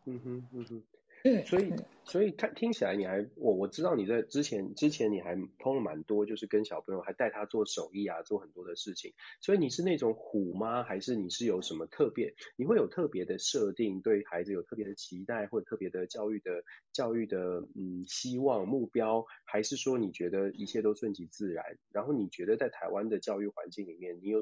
[0.07, 0.83] 嗯哼，嗯哼，
[1.25, 1.73] 嗯，所以，
[2.05, 9.15] 所以看听起来你还我我知道你在之前之前你还通了蛮多，就是跟小朋友还带他做手艺啊，做很多的事情。
[9.41, 10.85] 所以你是那种虎吗？
[10.85, 12.35] 还是你是有什么特别？
[12.57, 19.27] 你会有特别的设定，对孩子有特别的期待，或者特别的教育的教育的嗯希望目标？
[19.45, 21.65] 还是说你觉得一切都顺其自然？
[21.91, 24.41] 然后你觉得在台湾的教育环境里面，你有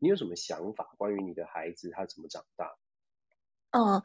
[0.00, 0.92] 你有什么想法？
[0.98, 2.74] 关于你的孩子他怎么长大？
[3.76, 4.02] 嗯，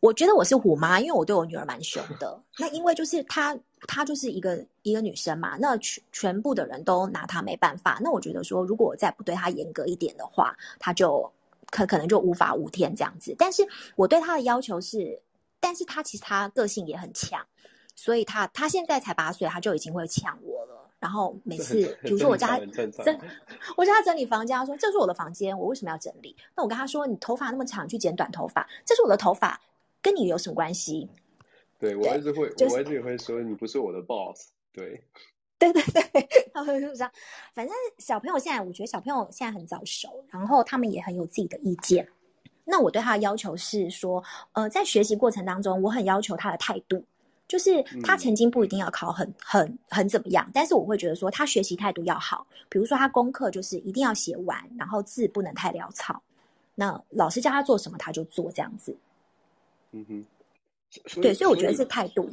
[0.00, 2.38] 我觉得我是虎妈，因为我对我女儿蛮凶的。
[2.58, 3.58] 那因为就是她，
[3.88, 7.98] 她就是一个一个女生嘛，那全全部的人都拿她没办法。
[8.02, 11.32] 那我觉得说，如果我再不对她严格一点的话，她就
[11.70, 13.34] 可可能就无法无天这样子。
[13.38, 15.18] 但是我对她的要求是，
[15.60, 17.40] 但是她其实她个性也很强，
[17.94, 20.55] 所以她她现在才八岁，她就已经会呛我。
[20.98, 23.20] 然后每次，比如说我家整，
[23.76, 26.34] 我叫他整理房间，他说这是我的房间，我为什么要整理？
[26.56, 29.60] 那我跟他说，你头发那么长，去剪短头发，这是我的头发，
[30.00, 31.08] 跟你有什么关系？
[31.78, 34.48] 对，我儿子会，就是、我儿子也会说，你不是我的 boss。
[34.72, 35.02] 对，
[35.58, 37.10] 对对对， 他会这样。
[37.54, 42.08] 反正小朋友现在，我觉得小朋友现在很早熟，然后他们也很有自己的意见。
[42.64, 47.04] 那我对他的要求是说，呃，在学习过程当中，我很要求他的态度。
[47.48, 56.22] 就是他曾经不一定要考很很很怎么样，但是我会觉得说他学习态度要好，比如说他功课就是一定要写完，然后字不能太潦草。
[56.74, 58.96] 那老师叫他做什么他就做这样子。
[59.92, 60.26] 嗯哼，
[61.22, 62.28] 对，所以我觉得是态度。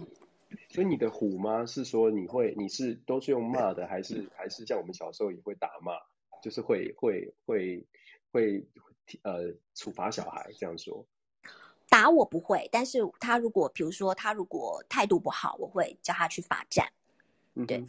[0.70, 1.66] 所以你的虎妈？
[1.66, 5.94] 是说你会你是都是用骂的，还是还是像我们小时候也会打骂，
[6.42, 7.86] 就是会会会
[8.32, 8.66] 会
[9.22, 11.06] 呃处罚小孩这样说？
[11.94, 16.92] 打我不会，但是他如果比如说他如果态度不好，我会叫他去罚站。
[17.68, 17.86] 对，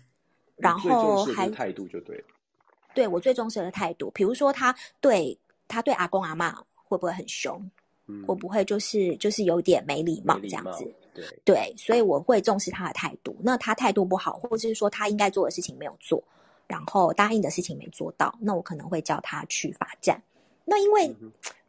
[0.57, 2.22] 然后还态度就对。
[2.92, 7.59] 对，我最重视的态度，比如说他对他对阿公阿嬷会不会很凶？
[8.07, 10.84] 嗯、会不会就是就是有点没礼貌这样子？
[11.14, 13.34] 对对，所以我会重视他的态度。
[13.40, 16.22] 那他态度不好，或者是说他应该做的事情没有做，
[16.66, 20.22] 然后答应的事情没做到，那我可能会叫他去罚站。
[20.66, 21.16] 那因为。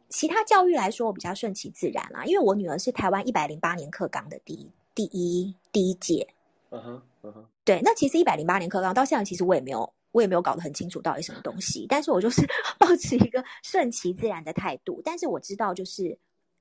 [0.06, 6.26] 嗯其他教育来说，我比较顺其自然啦，因为我女儿是台湾一百零八年课纲的第一第一第一届。
[6.70, 7.44] 嗯哼，嗯哼。
[7.64, 12.46] 对，那其实一百零八年课纲到现在，其实我也没有我也没有搞得很清楚到底什么东西，但是我就是
[12.78, 15.02] 保持一个顺其自然的态度。
[15.04, 16.16] 但是我知道，就是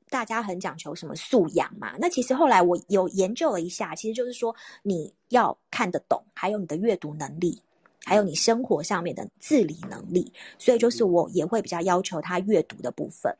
[0.09, 1.93] 大家很讲求什么素养嘛。
[1.99, 7.61] 那其实后来我有研究了一下，其实就是说你要看得懂，还有你的阅读能力，
[8.05, 10.31] 还有你生活上面的自理能力。
[10.57, 13.35] 所以就是我也会比较要求他阅读的部分。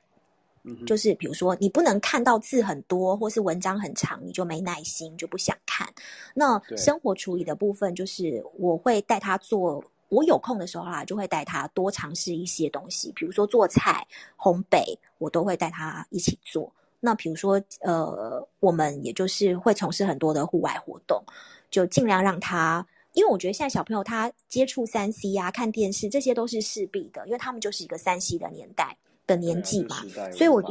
[0.88, 5.88] 就是比如说，你不能看到字很多，或是文章很长，你就没耐心，就不想看。
[6.34, 14.04] 那生活处理的部分，就是我会带他做，我有空的时候啊，就会带他多尝试一些东西，比如说做菜、
[14.36, 16.74] 烘焙，我都会带他一起做。
[17.00, 21.24] 那比如说，呃，我们也就是会从事很多的户外活动，
[21.70, 22.84] 就尽量让他，
[23.16, 28.96] 因为我觉得现在小朋友他接触三 C 啊、看电视，这些都是势必的，因为他们就是一个三 C 的年代。
[29.28, 29.96] 的年纪嘛，
[30.32, 30.62] 所以我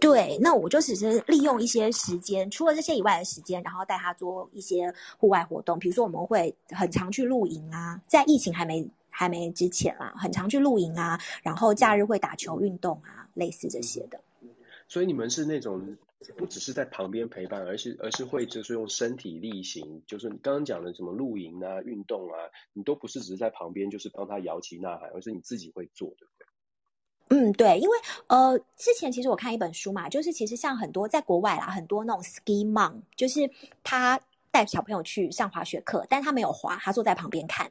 [0.00, 14.20] 对，那我就只是利用一些时间，除了这些以外的时间，然后带他做一些户外活动，比如说我们会很常去露营啊，在疫情还没还没之前啊，很常去露营啊，然后假日会打球运动啊，类似这些的。
[14.88, 15.80] 所以你们是那种
[16.36, 22.36] 不只是在旁边陪伴，而是而是会就是用身体力行，就是你刚刚讲的什么露营啊、运动啊，
[22.72, 26.46] 你都不是只是在旁边就是帮他摇旗呐喊，而是你自己会做对不对。
[27.32, 27.96] 嗯，对，因为
[28.26, 33.48] 呃，之前其实我看一本书嘛，就是其实像很多在国外啦，很多那种 ski mom，就是
[33.82, 37.70] 他带小朋友去上滑雪课，但他没有滑，他坐在旁边看。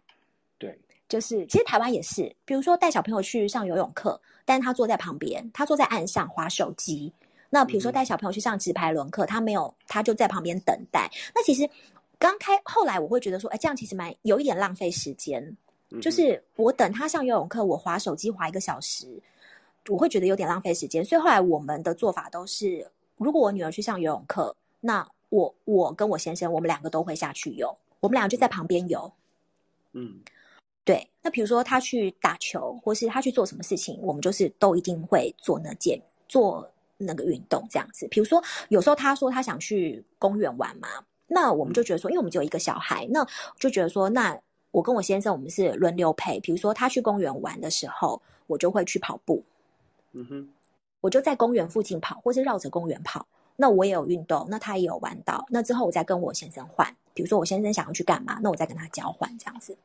[0.57, 7.13] 对，就是其实台湾也是，比如说带小朋友去上游泳课，但他坐在旁边，他坐在岸上滑手机。
[7.49, 11.09] 那比如说带小朋友去上直排轮课，他没有，他就在旁边等待。
[11.33, 11.69] 那其实
[12.17, 15.55] 刚开，后来我会觉得说，哎，这样其实蛮有一点浪费时间。
[16.01, 19.07] 就是我等他上游泳课，我划手机划一个小时。
[19.87, 22.85] 我会觉得有点浪费时间，所以后来我们的做法都是，
[23.17, 29.11] 如果我女儿去上游泳课，那我我跟我先生，我们两个都会下去游，我们两个就在旁边游。
[29.93, 30.19] 嗯，
[30.83, 31.09] 对。
[31.23, 36.69] 那比如说他去打球，或是他去做什么事情，我们就是都一定会做那件做
[36.99, 38.07] 那个运动这样子。
[38.09, 40.87] 比如说有时候他说他想去公园玩嘛，
[41.27, 43.25] 那我们就觉得说，因为我们只有一个小孩，那
[43.57, 44.39] 就觉得说，那
[44.71, 46.39] 我跟我先生我们是轮流陪。
[46.39, 49.43] 比如说他去公园玩的时候，我就会去跑步。
[50.11, 50.49] 嗯哼，
[51.01, 53.25] 我就在公园附近跑，或是绕着公园跑。
[53.55, 55.45] 那我也有运动，那他也有玩到。
[55.49, 59.77] 那之后我再跟我先生换，比如说我先生想要去干嘛，那我再跟他交换这样子。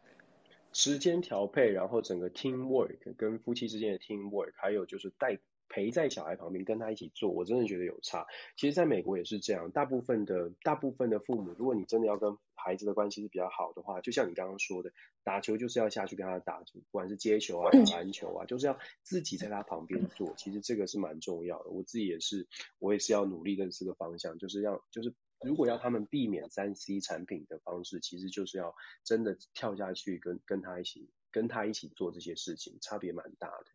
[0.74, 5.38] 时间调配，然后整个 team work 跟夫妻之间的 team work，还有就是带。
[5.66, 8.26] 陪在小孩旁边跟他一起做，我真的觉得有差。
[8.54, 14.92] 其实，在美国也是这样，大部分的大部分的父母，如果你真的要跟孩子的关系是比较好的话，就像你刚刚说的，
[15.24, 20.34] 打球就是要下去跟他打，不管是接球啊、打篮球啊，就是要自己在他旁边做。
[20.36, 21.70] 其实这个是蛮重要的。
[21.70, 22.46] 我自己也是，
[22.78, 25.14] 我也是要努力的这个方向，就是要就是
[25.44, 28.74] 如果要他们避免三 C 产品的方式，其实就是要
[29.04, 33.66] 真的跳下去跟跟他一起跟他一起做这些事情，差别蛮大的。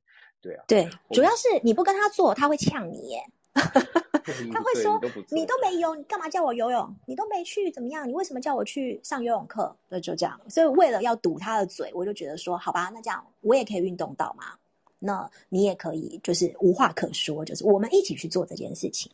[0.42, 3.22] 对啊，对，主要是你不跟他做，他会呛你耶。
[3.54, 5.00] 他会说
[5.32, 6.96] 你：“你都没游，你干嘛叫我游泳？
[7.08, 8.08] 你都没去，怎么样？
[8.08, 10.40] 你为什么叫我去上游泳课？”那就这样。
[10.48, 14.56] 所以为了要堵他的嘴，我就觉得说：“好吧，那这样我也可以运动到嘛。
[15.00, 19.12] 那你也可以，就是无话可说，就是我们一起去做这件事情。”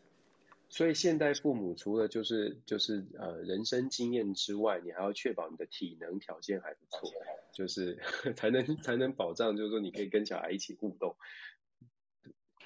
[0.75, 7.09] 所以现代父母除了就是就是呃人生经验之外，你还要确保你的体能条件还不错，
[7.55, 7.97] 就是
[8.35, 11.15] 才能才能保障，就是说你可以跟小孩一起互动。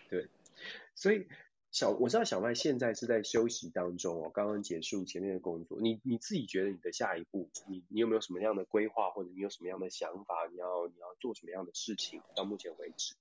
[0.10, 0.28] 对，
[0.96, 1.28] 所以
[1.70, 5.80] 小我知道小麦现在是在休息当中哦，刚刚结束前面的工作。
[5.80, 10.48] 你你自己觉得你的下一步，你你有没有什么样的规划，或者你有什么样的想法？
[10.52, 12.24] 你要你要做什么样的事情？
[12.36, 13.14] 到目前为止。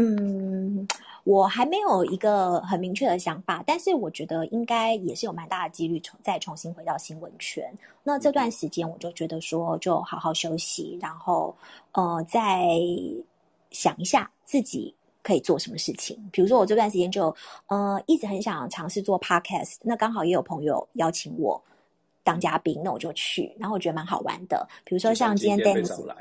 [0.00, 0.86] 嗯，
[1.24, 7.68] 我还没有一个很明确的想法，但是我觉得应该也是有蛮大的几率重再重新回到新闻圈。
[8.04, 11.52] 那这段时间我就觉得说，就好好休息，然后
[11.90, 12.68] 呃，再
[13.72, 16.16] 想一下自己可以做什么事情。
[16.30, 17.34] 比如说我这段时间就
[17.66, 21.60] 呃一直很想尝试做 podcast，那刚好也有朋友邀请我。
[22.28, 24.68] 当嘉宾，那我就去，然后我觉得蛮好玩的。
[24.84, 26.14] 比如说像今天 Dennis 来，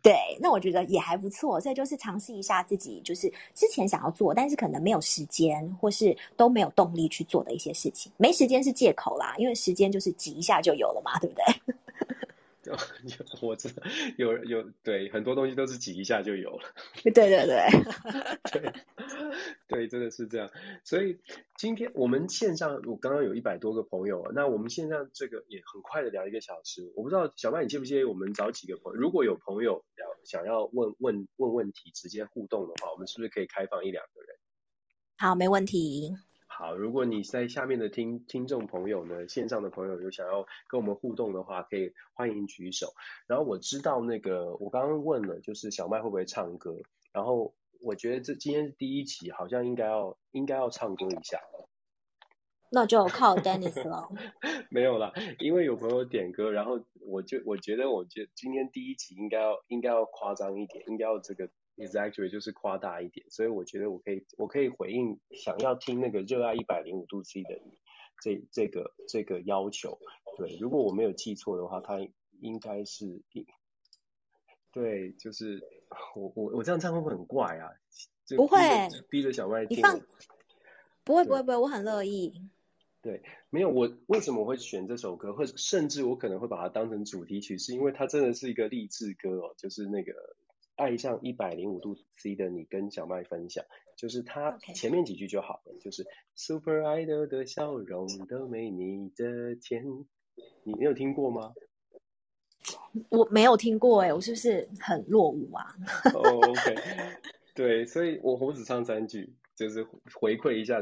[0.00, 1.60] 对，那我觉得也还不错。
[1.60, 8.12] 所以就是尝试一下自己，就是之前想要做，但是可能没有时间，或是都没有动力去做的一些事情。
[8.16, 11.74] 没时间是借口啦，因为时间就是挤一下就有了嘛，对不对？
[12.64, 12.76] 有，
[13.40, 13.82] 我知道
[14.16, 16.68] 有有对很多东西都是挤一下就有了。
[17.02, 17.66] 对对对
[18.52, 18.72] 对
[19.66, 20.50] 对，真的是这样。
[20.84, 21.18] 所以
[21.56, 26.92] 今天我们线上，我刚刚有一百多个朋友，那我们线上这个也很快的聊一个小时。
[26.94, 29.00] 我不知道小麦你介不介意我们找几个朋友？
[29.00, 34.36] 如果有朋友要想要问问问问题，直接互动的话，我们是不是可以开放一两个人？
[35.18, 36.14] 好，没问题。
[36.62, 42.94] 好，如果你在下面的听听众朋友呢，线上的朋友有想要跟我们互动的话，可以欢迎举手。
[43.26, 46.76] 然后我知道那个我刚刚问了，就是小麦会不会唱歌？
[47.12, 51.40] 然后我觉得这今天是第一集，好像应该要应该要唱歌一下。
[52.70, 54.08] 那就靠 Dennis 了。
[54.70, 61.50] 没有啦，因为有朋友点歌，然后我就我觉得我觉得今天第一集应该要应该要夸张一点，应该要这个。
[61.76, 67.78] Exactly 就是夸大一点，所以我觉得我可以，我可以回应想要听那个热爱一百零五度 C 的你
[68.20, 69.98] 这这个这个要求。
[70.36, 71.98] 对，如果我没有记错的话，他
[72.40, 73.22] 应该是，
[74.70, 75.62] 对，就是
[76.14, 77.70] 我我我这样唱会不会很怪啊？
[78.36, 78.60] 不会，
[79.08, 79.82] 逼着小麦听。
[81.04, 82.34] 不会不会不会，我很乐意。
[83.00, 90.12] 对，没有我为什么我会选这首歌，或者甚至我可能会把它当成主题曲，是因为它真的是一个励志歌哦，就是那个。
[90.82, 93.64] 爱上一百零五度 C 的你跟小麦分享，
[93.96, 96.04] 就是他前面几句就好了.就是
[96.34, 99.84] Super Idol 的笑容都没你的甜，
[100.64, 101.52] 你你有听过吗？
[103.10, 105.72] 我没有听过哎、欸，我是不是很落伍啊？
[106.14, 106.76] 哦、oh,，OK，
[107.54, 109.32] 对，所以我我只唱三句。
[109.54, 109.84] 就是
[110.14, 110.80] 回馈一下，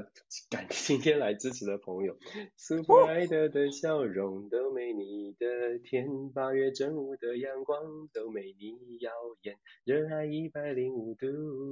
[0.49, 2.17] 感今天来支持的朋友。
[2.57, 9.11] Super Idol 的笑容都没你的甜，八月正午的阳光都没你耀
[9.43, 11.27] 眼，热爱一百零五度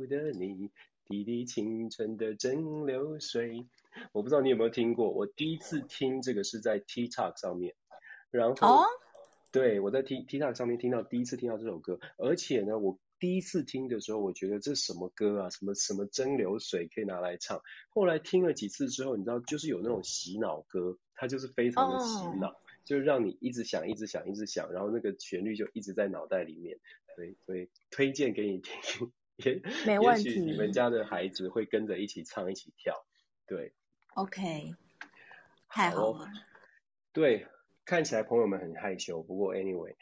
[0.07, 0.71] 的你，
[1.07, 3.67] 滴滴清纯的蒸馏水。
[4.13, 7.75] 我不知道你有没有听过，我第一次听这个是在 TikTok 上面，
[8.33, 8.87] 然后，oh?
[9.53, 12.99] 对，我在 TikTok 上面听到第一次听到这首歌，而且呢，我。
[13.19, 15.51] 第一次听的时候，我觉得这是什么歌啊？
[15.51, 17.63] 什么什么蒸馏水可以拿来唱？
[17.91, 22.57] 后来听了几次之后，你知道，就是有那种洗脑歌，它就是非常的洗脑，oh.
[22.85, 26.79] 就让你一直想、一直想、一直想，然后那个旋律就一直在脑袋里面。
[27.17, 30.25] 所以，所以推荐给你听，也 没问题。
[30.29, 33.05] 也许你们家的孩子会跟着一起唱、一起跳。
[33.47, 33.73] 对
[34.15, 34.75] ，OK，
[35.69, 36.29] 太好了。
[37.13, 37.49] 对，
[37.85, 39.97] 看起来朋友们很害羞，不过 Anyway。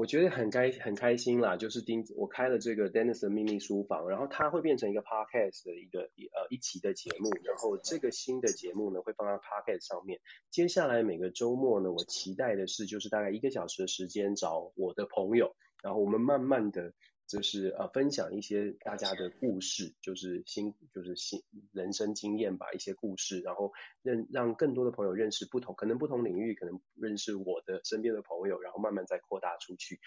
[0.00, 10.18] 我觉得很开很开心啦，就是丁我开了这个 Dennis 的秘密书房，然后它会变成一个 podcast 的一个呃一期的节目，然后这个新的节目呢会放到 podcast 上面。
[10.50, 16.94] 接下来每个周末呢，我期待的是就是大概一个小时的时间找我的朋友，然后我们慢慢的。
[17.30, 23.72] 就是呃，分享一些大家的故事，就是新就是新人生经验吧，一些故事，然后
[24.02, 30.00] 认让更多的朋友认识不同，可能不同领域，可能认识我的身边的朋友，然后慢慢再扩大出去。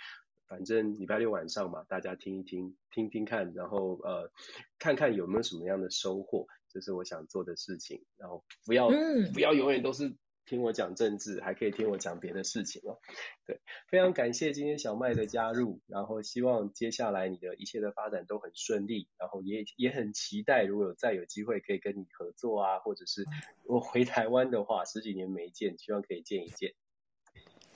[0.49, 4.29] 反正礼拜六晚上嘛，大家听一听，听听看，然后呃，
[4.77, 8.03] 看看有没有什么样的收获，这是我想做的事情。
[8.17, 10.13] 然后不要、嗯、不要永远都是。
[10.45, 12.97] 听我讲政治，还可以听我讲别的事情哦。
[13.45, 23.25] 对，非常感谢今天小麦的加入，然后希望接下来你的一切的发展都很顺利，然后也也很期待，如果有再有机会可以跟你合作啊，或者是
[23.65, 26.73] 我回台湾的话，十几年没见，希望可以见一见。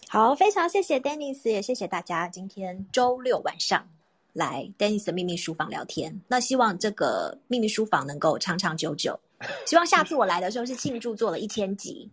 [0.09, 3.89] 好，非常谢谢 Dennis，也谢谢大家今天周六晚上
[4.33, 6.21] 来 Dennis 的秘密书房聊天。
[6.27, 9.19] 那希望这个秘密书房能够长长久久，
[9.65, 12.09] 希望下次我来的时候是庆祝做了一千集。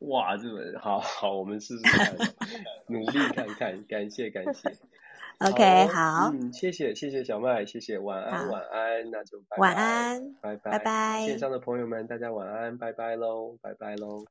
[0.00, 2.16] 哇，这本好好，我们试试看，
[2.88, 4.76] 努力看看，感谢感谢。
[5.40, 14.24] OK，好，嗯，谢谢谢谢小麦，谢谢，晚安晚安，那就拜拜，晚安，拜拜拜拜，线上的朋友们，大家晚安，拜拜喽，拜拜喽。